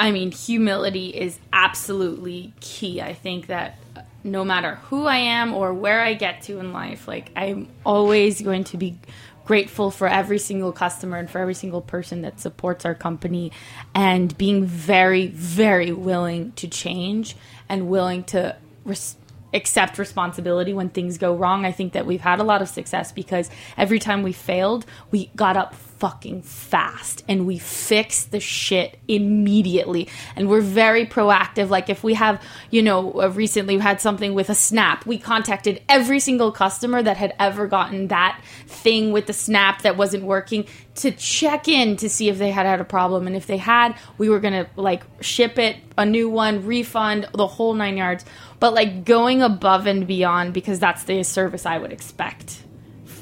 I 0.00 0.12
mean, 0.12 0.32
humility 0.32 1.08
is 1.08 1.38
absolutely 1.52 2.54
key. 2.60 3.02
I 3.02 3.12
think 3.12 3.48
that 3.48 3.78
uh, 3.94 4.00
no 4.24 4.46
matter 4.46 4.76
who 4.86 5.04
I 5.04 5.18
am 5.18 5.52
or 5.52 5.74
where 5.74 6.00
I 6.00 6.14
get 6.14 6.40
to 6.44 6.58
in 6.58 6.72
life, 6.72 7.06
like 7.06 7.30
I'm 7.36 7.68
always 7.84 8.40
going 8.40 8.64
to 8.64 8.78
be 8.78 8.98
grateful 9.44 9.90
for 9.90 10.08
every 10.08 10.38
single 10.38 10.72
customer 10.72 11.18
and 11.18 11.28
for 11.28 11.38
every 11.38 11.52
single 11.52 11.82
person 11.82 12.22
that 12.22 12.40
supports 12.40 12.86
our 12.86 12.94
company 12.94 13.52
and 13.94 14.36
being 14.38 14.64
very 14.64 15.26
very 15.26 15.92
willing 15.92 16.52
to 16.52 16.66
change 16.66 17.36
and 17.68 17.88
willing 17.88 18.24
to 18.24 18.56
res- 18.84 19.16
accept 19.52 19.98
responsibility 19.98 20.72
when 20.72 20.88
things 20.88 21.18
go 21.18 21.34
wrong. 21.36 21.66
I 21.66 21.72
think 21.72 21.92
that 21.92 22.06
we've 22.06 22.22
had 22.22 22.38
a 22.38 22.44
lot 22.44 22.62
of 22.62 22.68
success 22.68 23.12
because 23.12 23.50
every 23.76 23.98
time 23.98 24.22
we 24.22 24.32
failed, 24.32 24.86
we 25.10 25.26
got 25.36 25.58
up 25.58 25.74
fucking 26.00 26.40
fast 26.40 27.22
and 27.28 27.46
we 27.46 27.58
fix 27.58 28.24
the 28.24 28.40
shit 28.40 28.98
immediately. 29.06 30.08
And 30.34 30.48
we're 30.48 30.62
very 30.62 31.04
proactive. 31.04 31.68
Like 31.68 31.90
if 31.90 32.02
we 32.02 32.14
have, 32.14 32.42
you 32.70 32.82
know, 32.82 33.20
uh, 33.20 33.28
recently 33.28 33.76
we 33.76 33.82
had 33.82 34.00
something 34.00 34.32
with 34.32 34.48
a 34.48 34.54
snap, 34.54 35.04
we 35.04 35.18
contacted 35.18 35.82
every 35.90 36.18
single 36.18 36.52
customer 36.52 37.02
that 37.02 37.18
had 37.18 37.34
ever 37.38 37.66
gotten 37.66 38.08
that 38.08 38.42
thing 38.66 39.12
with 39.12 39.26
the 39.26 39.34
snap 39.34 39.82
that 39.82 39.98
wasn't 39.98 40.24
working 40.24 40.64
to 40.96 41.10
check 41.10 41.68
in 41.68 41.96
to 41.98 42.08
see 42.08 42.30
if 42.30 42.38
they 42.38 42.50
had 42.50 42.64
had 42.64 42.80
a 42.80 42.84
problem. 42.84 43.26
And 43.26 43.36
if 43.36 43.46
they 43.46 43.58
had, 43.58 43.94
we 44.16 44.30
were 44.30 44.40
going 44.40 44.54
to 44.54 44.70
like 44.76 45.02
ship 45.20 45.58
it, 45.58 45.76
a 45.98 46.06
new 46.06 46.30
one, 46.30 46.64
refund, 46.64 47.28
the 47.34 47.46
whole 47.46 47.74
nine 47.74 47.98
yards. 47.98 48.24
But 48.58 48.72
like 48.72 49.04
going 49.04 49.42
above 49.42 49.86
and 49.86 50.06
beyond 50.06 50.54
because 50.54 50.78
that's 50.78 51.04
the 51.04 51.22
service 51.24 51.66
I 51.66 51.76
would 51.76 51.92
expect, 51.92 52.62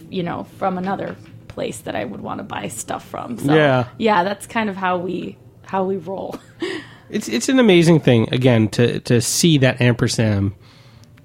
you 0.08 0.22
know, 0.22 0.44
from 0.58 0.78
another 0.78 1.16
place 1.58 1.78
that 1.86 1.94
I 1.96 2.04
would 2.04 2.20
want 2.20 2.38
to 2.38 2.44
buy 2.44 2.68
stuff 2.68 3.04
from. 3.08 3.36
So 3.38 3.54
Yeah. 3.54 3.88
yeah, 3.98 4.22
that's 4.24 4.46
kind 4.46 4.68
of 4.70 4.76
how 4.76 4.98
we 4.98 5.36
how 5.66 5.84
we 5.84 5.96
roll. 5.96 6.36
It's 7.10 7.26
it's 7.26 7.48
an 7.48 7.58
amazing 7.58 8.00
thing 8.00 8.28
again 8.34 8.68
to 8.76 9.00
to 9.00 9.22
see 9.22 9.56
that 9.64 9.80
ampersand, 9.80 10.52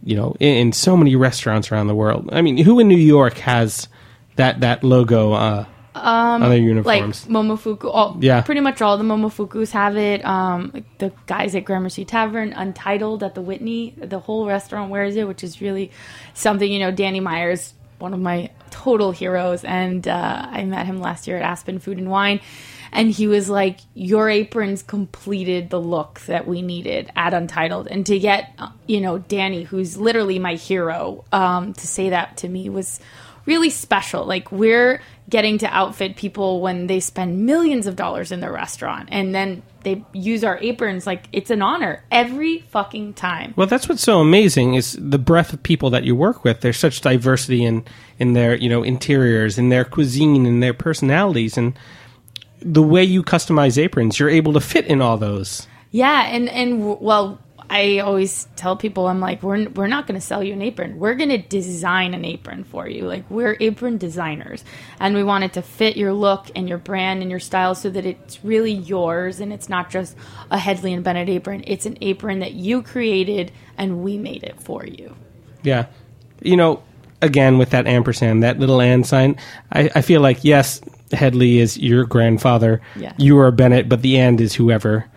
you 0.01 0.15
know, 0.15 0.33
in, 0.39 0.55
in 0.67 0.71
so 0.71 0.95
many 0.95 1.13
restaurants 1.17 1.71
around 1.73 1.87
the 1.87 1.95
world. 1.95 2.29
I 2.31 2.41
mean, 2.41 2.55
who 2.57 2.79
in 2.79 2.87
New 2.87 2.95
York 3.17 3.37
has 3.39 3.89
that 4.37 4.61
that 4.61 4.81
logo 4.85 5.33
uh, 5.33 5.65
on 5.93 6.39
their 6.39 6.83
like? 6.83 7.03
Momofuku. 7.27 7.89
All, 7.93 8.15
Yeah. 8.21 8.41
pretty 8.43 8.61
much 8.61 8.81
all 8.81 8.97
the 8.97 9.03
Momofukus 9.03 9.71
have 9.71 9.97
it. 9.97 10.23
Um, 10.23 10.71
like 10.73 10.85
the 10.99 11.11
guys 11.25 11.53
at 11.53 11.65
Gramercy 11.65 12.05
Tavern, 12.05 12.53
Untitled 12.53 13.21
at 13.21 13.35
the 13.35 13.41
Whitney, 13.41 13.93
the 13.97 14.19
whole 14.19 14.47
restaurant 14.47 14.89
wears 14.89 15.17
it, 15.17 15.27
which 15.27 15.43
is 15.43 15.59
really 15.61 15.91
something. 16.33 16.71
You 16.71 16.79
know, 16.79 16.91
Danny 16.91 17.19
Myers 17.19 17.73
one 18.03 18.13
of 18.13 18.19
my 18.19 18.51
total 18.69 19.11
heroes. 19.11 19.63
And 19.63 20.07
uh, 20.07 20.47
I 20.47 20.65
met 20.65 20.85
him 20.85 20.99
last 20.99 21.25
year 21.25 21.37
at 21.37 21.43
Aspen 21.43 21.79
Food 21.79 21.97
and 21.97 22.11
Wine. 22.11 22.41
And 22.91 23.09
he 23.09 23.25
was 23.25 23.49
like, 23.49 23.79
Your 23.95 24.29
aprons 24.29 24.83
completed 24.83 25.71
the 25.71 25.81
look 25.81 26.19
that 26.27 26.45
we 26.45 26.61
needed 26.61 27.11
at 27.15 27.33
Untitled. 27.33 27.87
And 27.87 28.05
to 28.05 28.19
get, 28.19 28.53
uh, 28.59 28.69
you 28.85 29.01
know, 29.01 29.17
Danny, 29.17 29.63
who's 29.63 29.97
literally 29.97 30.37
my 30.37 30.53
hero, 30.53 31.25
um, 31.31 31.73
to 31.73 31.87
say 31.87 32.09
that 32.09 32.37
to 32.37 32.47
me 32.47 32.69
was 32.69 32.99
really 33.47 33.71
special. 33.71 34.25
Like, 34.25 34.51
we're 34.51 35.01
getting 35.29 35.57
to 35.59 35.67
outfit 35.67 36.15
people 36.15 36.61
when 36.61 36.87
they 36.87 36.99
spend 36.99 37.45
millions 37.45 37.87
of 37.87 37.95
dollars 37.95 38.31
in 38.31 38.41
their 38.41 38.51
restaurant. 38.51 39.09
And 39.11 39.33
then 39.33 39.63
they 39.83 40.03
use 40.13 40.43
our 40.43 40.57
aprons 40.61 41.05
like 41.05 41.27
it's 41.31 41.49
an 41.49 41.61
honor 41.61 42.03
every 42.11 42.59
fucking 42.69 43.13
time. 43.13 43.53
Well, 43.55 43.67
that's 43.67 43.87
what's 43.89 44.01
so 44.01 44.19
amazing 44.19 44.75
is 44.75 44.97
the 44.99 45.19
breadth 45.19 45.53
of 45.53 45.63
people 45.63 45.89
that 45.91 46.03
you 46.03 46.15
work 46.15 46.43
with. 46.43 46.61
There's 46.61 46.77
such 46.77 47.01
diversity 47.01 47.63
in 47.63 47.85
in 48.19 48.33
their 48.33 48.55
you 48.55 48.69
know 48.69 48.83
interiors, 48.83 49.57
in 49.57 49.69
their 49.69 49.85
cuisine, 49.85 50.45
in 50.45 50.59
their 50.59 50.73
personalities, 50.73 51.57
and 51.57 51.77
the 52.61 52.83
way 52.83 53.03
you 53.03 53.23
customize 53.23 53.77
aprons, 53.77 54.19
you're 54.19 54.29
able 54.29 54.53
to 54.53 54.61
fit 54.61 54.85
in 54.85 55.01
all 55.01 55.17
those. 55.17 55.67
Yeah, 55.91 56.23
and 56.23 56.49
and 56.49 56.99
well, 56.99 57.39
I 57.73 57.99
always 57.99 58.47
tell 58.55 58.77
people, 58.77 59.07
I'm 59.07 59.19
like, 59.19 59.41
we're, 59.41 59.67
we're 59.69 59.87
not 59.87 60.05
going 60.05 60.19
to 60.19 60.25
sell 60.25 60.43
you 60.43 60.53
an 60.53 60.61
apron. 60.61 60.99
We're 60.99 61.15
going 61.15 61.29
to 61.29 61.39
design 61.39 62.13
an 62.13 62.23
apron 62.23 62.65
for 62.65 62.87
you. 62.87 63.07
Like, 63.07 63.27
we're 63.31 63.57
apron 63.59 63.97
designers. 63.97 64.63
And 64.99 65.15
we 65.15 65.23
want 65.23 65.43
it 65.43 65.53
to 65.53 65.63
fit 65.63 65.97
your 65.97 66.13
look 66.13 66.51
and 66.55 66.69
your 66.69 66.77
brand 66.77 67.23
and 67.23 67.31
your 67.31 67.39
style 67.39 67.73
so 67.73 67.89
that 67.89 68.05
it's 68.05 68.45
really 68.45 68.73
yours 68.73 69.39
and 69.39 69.51
it's 69.51 69.69
not 69.69 69.89
just 69.89 70.15
a 70.51 70.59
Hedley 70.59 70.93
and 70.93 71.03
Bennett 71.03 71.29
apron. 71.29 71.63
It's 71.65 71.87
an 71.87 71.97
apron 71.99 72.41
that 72.41 72.53
you 72.53 72.83
created 72.83 73.51
and 73.75 74.03
we 74.03 74.19
made 74.19 74.43
it 74.43 74.61
for 74.61 74.85
you. 74.85 75.15
Yeah. 75.63 75.87
You 76.43 76.57
know, 76.57 76.83
again, 77.23 77.57
with 77.57 77.71
that 77.71 77.87
ampersand, 77.87 78.43
that 78.43 78.59
little 78.59 78.81
and 78.81 79.03
sign, 79.03 79.35
I, 79.71 79.89
I 79.95 80.01
feel 80.03 80.21
like, 80.21 80.43
yes, 80.43 80.79
Hedley 81.11 81.57
is 81.57 81.75
your 81.79 82.05
grandfather. 82.05 82.81
Yeah. 82.95 83.13
You 83.17 83.39
are 83.39 83.49
Bennett, 83.49 83.89
but 83.89 84.03
the 84.03 84.19
and 84.19 84.39
is 84.39 84.53
whoever 84.53 85.09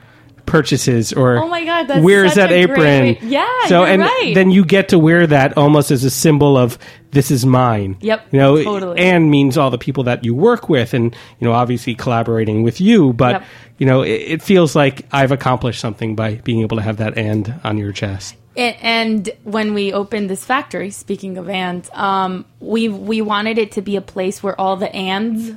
purchases 0.46 1.12
or 1.12 1.38
Oh 1.42 1.48
my 1.48 1.64
God, 1.64 1.88
that's 1.88 2.02
wears 2.04 2.30
such 2.32 2.36
that 2.36 2.52
apron. 2.52 2.76
great 3.14 3.22
Yeah, 3.22 3.46
so 3.66 3.84
and 3.84 4.02
right. 4.02 4.32
then 4.34 4.50
you 4.50 4.64
get 4.64 4.88
to 4.90 4.98
wear 4.98 5.26
that 5.26 5.56
almost 5.58 5.90
as 5.90 6.04
a 6.04 6.10
symbol 6.10 6.56
of 6.56 6.78
this 7.10 7.30
is 7.30 7.44
mine. 7.46 7.96
Yep, 8.00 8.26
You 8.30 8.38
know, 8.38 8.62
totally. 8.62 9.00
and 9.00 9.30
means 9.30 9.56
all 9.58 9.70
the 9.70 9.78
people 9.78 10.04
that 10.04 10.24
you 10.24 10.34
work 10.34 10.68
with, 10.68 10.94
and 10.94 11.14
you 11.40 11.46
know, 11.48 11.52
obviously 11.52 11.94
collaborating 11.94 12.62
with 12.62 12.80
you. 12.80 13.12
But 13.12 13.32
Yep. 13.32 13.44
you 13.78 13.86
know, 13.86 14.02
it, 14.02 14.08
it 14.10 14.42
feels 14.42 14.76
like 14.76 15.06
I've 15.12 15.32
accomplished 15.32 15.80
something 15.80 16.14
by 16.14 16.36
being 16.44 16.60
able 16.60 16.76
to 16.76 16.82
have 16.82 16.98
that 16.98 17.16
and 17.18 17.54
on 17.64 17.78
your 17.78 17.92
chest. 17.92 18.36
And, 18.56 18.76
and 18.80 19.30
when 19.44 19.74
we 19.74 19.92
opened 19.92 20.30
this 20.30 20.44
factory, 20.44 20.90
speaking 20.90 21.36
of 21.38 21.48
ands, 21.50 21.90
um, 21.92 22.44
we 22.60 22.88
we 22.88 23.20
wanted 23.20 23.58
it 23.58 23.72
to 23.72 23.82
be 23.82 23.96
a 23.96 24.00
place 24.00 24.42
where 24.42 24.58
all 24.60 24.76
the 24.76 24.94
ands, 24.94 25.52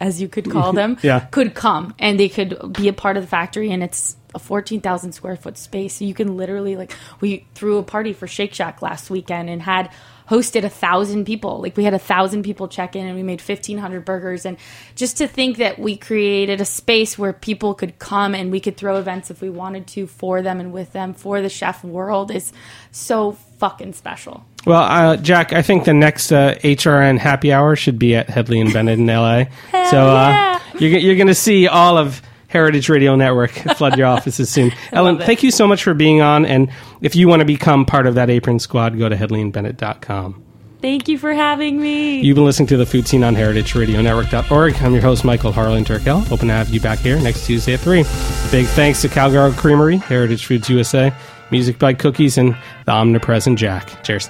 as 0.00 0.20
you 0.20 0.28
could 0.28 0.50
call 0.50 0.72
them, 0.80 0.98
Yeah. 1.02 1.20
could 1.30 1.54
come 1.54 1.94
and 1.98 2.18
they 2.20 2.28
could 2.28 2.74
be 2.74 2.88
a 2.88 2.92
part 2.92 3.16
of 3.16 3.22
the 3.22 3.28
factory. 3.28 3.70
And 3.70 3.82
it's 3.82 4.16
a 4.34 4.38
fourteen 4.38 4.80
thousand 4.80 5.12
square 5.12 5.36
foot 5.36 5.58
space, 5.58 5.94
so 5.94 6.04
you 6.04 6.14
can 6.14 6.36
literally 6.36 6.76
like 6.76 6.92
we 7.20 7.46
threw 7.54 7.78
a 7.78 7.82
party 7.82 8.12
for 8.12 8.26
Shake 8.26 8.54
Shack 8.54 8.82
last 8.82 9.10
weekend 9.10 9.50
and 9.50 9.62
had 9.62 9.90
hosted 10.28 10.64
a 10.64 10.68
thousand 10.68 11.24
people. 11.24 11.60
Like 11.60 11.76
we 11.76 11.84
had 11.84 11.94
a 11.94 11.98
thousand 11.98 12.42
people 12.42 12.68
check 12.68 12.96
in 12.96 13.06
and 13.06 13.16
we 13.16 13.22
made 13.22 13.40
fifteen 13.40 13.78
hundred 13.78 14.04
burgers. 14.04 14.46
And 14.46 14.56
just 14.94 15.18
to 15.18 15.28
think 15.28 15.58
that 15.58 15.78
we 15.78 15.96
created 15.96 16.60
a 16.60 16.64
space 16.64 17.18
where 17.18 17.32
people 17.32 17.74
could 17.74 17.98
come 17.98 18.34
and 18.34 18.50
we 18.50 18.60
could 18.60 18.76
throw 18.76 18.96
events 18.96 19.30
if 19.30 19.40
we 19.40 19.50
wanted 19.50 19.86
to 19.88 20.06
for 20.06 20.42
them 20.42 20.60
and 20.60 20.72
with 20.72 20.92
them 20.92 21.14
for 21.14 21.42
the 21.42 21.48
chef 21.48 21.84
world 21.84 22.30
is 22.30 22.52
so 22.90 23.32
fucking 23.58 23.92
special. 23.92 24.44
Well, 24.64 24.82
uh, 24.82 25.16
Jack, 25.16 25.52
I 25.52 25.62
think 25.62 25.84
the 25.84 25.94
next 25.94 26.32
uh, 26.32 26.54
HRN 26.62 27.18
happy 27.18 27.52
hour 27.52 27.74
should 27.74 27.98
be 27.98 28.14
at 28.14 28.30
Hedley 28.30 28.60
and 28.60 28.72
Bennett 28.72 28.98
in 28.98 29.06
LA. 29.06 29.44
so 29.90 30.06
uh, 30.06 30.28
yeah. 30.28 30.60
you're, 30.78 30.98
you're 30.98 31.16
going 31.16 31.26
to 31.26 31.34
see 31.34 31.66
all 31.66 31.98
of 31.98 32.22
Heritage 32.52 32.90
Radio 32.90 33.16
Network 33.16 33.50
flood 33.76 33.96
your 33.96 34.06
offices 34.06 34.50
soon. 34.50 34.72
Ellen, 34.92 35.18
thank 35.18 35.42
you 35.42 35.50
so 35.50 35.66
much 35.66 35.82
for 35.82 35.94
being 35.94 36.20
on. 36.20 36.44
And 36.44 36.70
if 37.00 37.16
you 37.16 37.26
want 37.26 37.40
to 37.40 37.46
become 37.46 37.86
part 37.86 38.06
of 38.06 38.14
that 38.16 38.28
apron 38.28 38.58
squad, 38.58 38.98
go 38.98 39.08
to 39.08 39.16
hedleyandbennett.com. 39.16 40.42
Thank 40.82 41.08
you 41.08 41.16
for 41.16 41.32
having 41.32 41.80
me. 41.80 42.20
You've 42.20 42.34
been 42.34 42.44
listening 42.44 42.66
to 42.66 42.76
the 42.76 42.84
Food 42.84 43.08
Seen 43.08 43.24
on 43.24 43.34
heritageradionetwork.org. 43.36 44.74
I'm 44.82 44.92
your 44.92 45.00
host, 45.00 45.24
Michael 45.24 45.52
Harlan 45.52 45.84
Turkel. 45.84 46.26
Hoping 46.26 46.48
to 46.48 46.54
have 46.54 46.68
you 46.68 46.80
back 46.80 46.98
here 46.98 47.18
next 47.20 47.46
Tuesday 47.46 47.74
at 47.74 47.80
3. 47.80 48.02
Big 48.50 48.66
thanks 48.66 49.00
to 49.02 49.08
Cowgirl 49.08 49.52
Creamery, 49.52 49.96
Heritage 49.96 50.44
Foods 50.44 50.68
USA, 50.68 51.10
Music 51.50 51.78
by 51.78 51.94
Cookies, 51.94 52.36
and 52.36 52.54
the 52.84 52.92
omnipresent 52.92 53.58
Jack. 53.58 54.02
Cheers. 54.02 54.28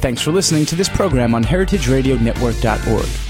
Thanks 0.00 0.22
for 0.22 0.30
listening 0.32 0.64
to 0.66 0.76
this 0.76 0.88
program 0.88 1.34
on 1.34 1.44
heritageradionetwork.org. 1.44 3.29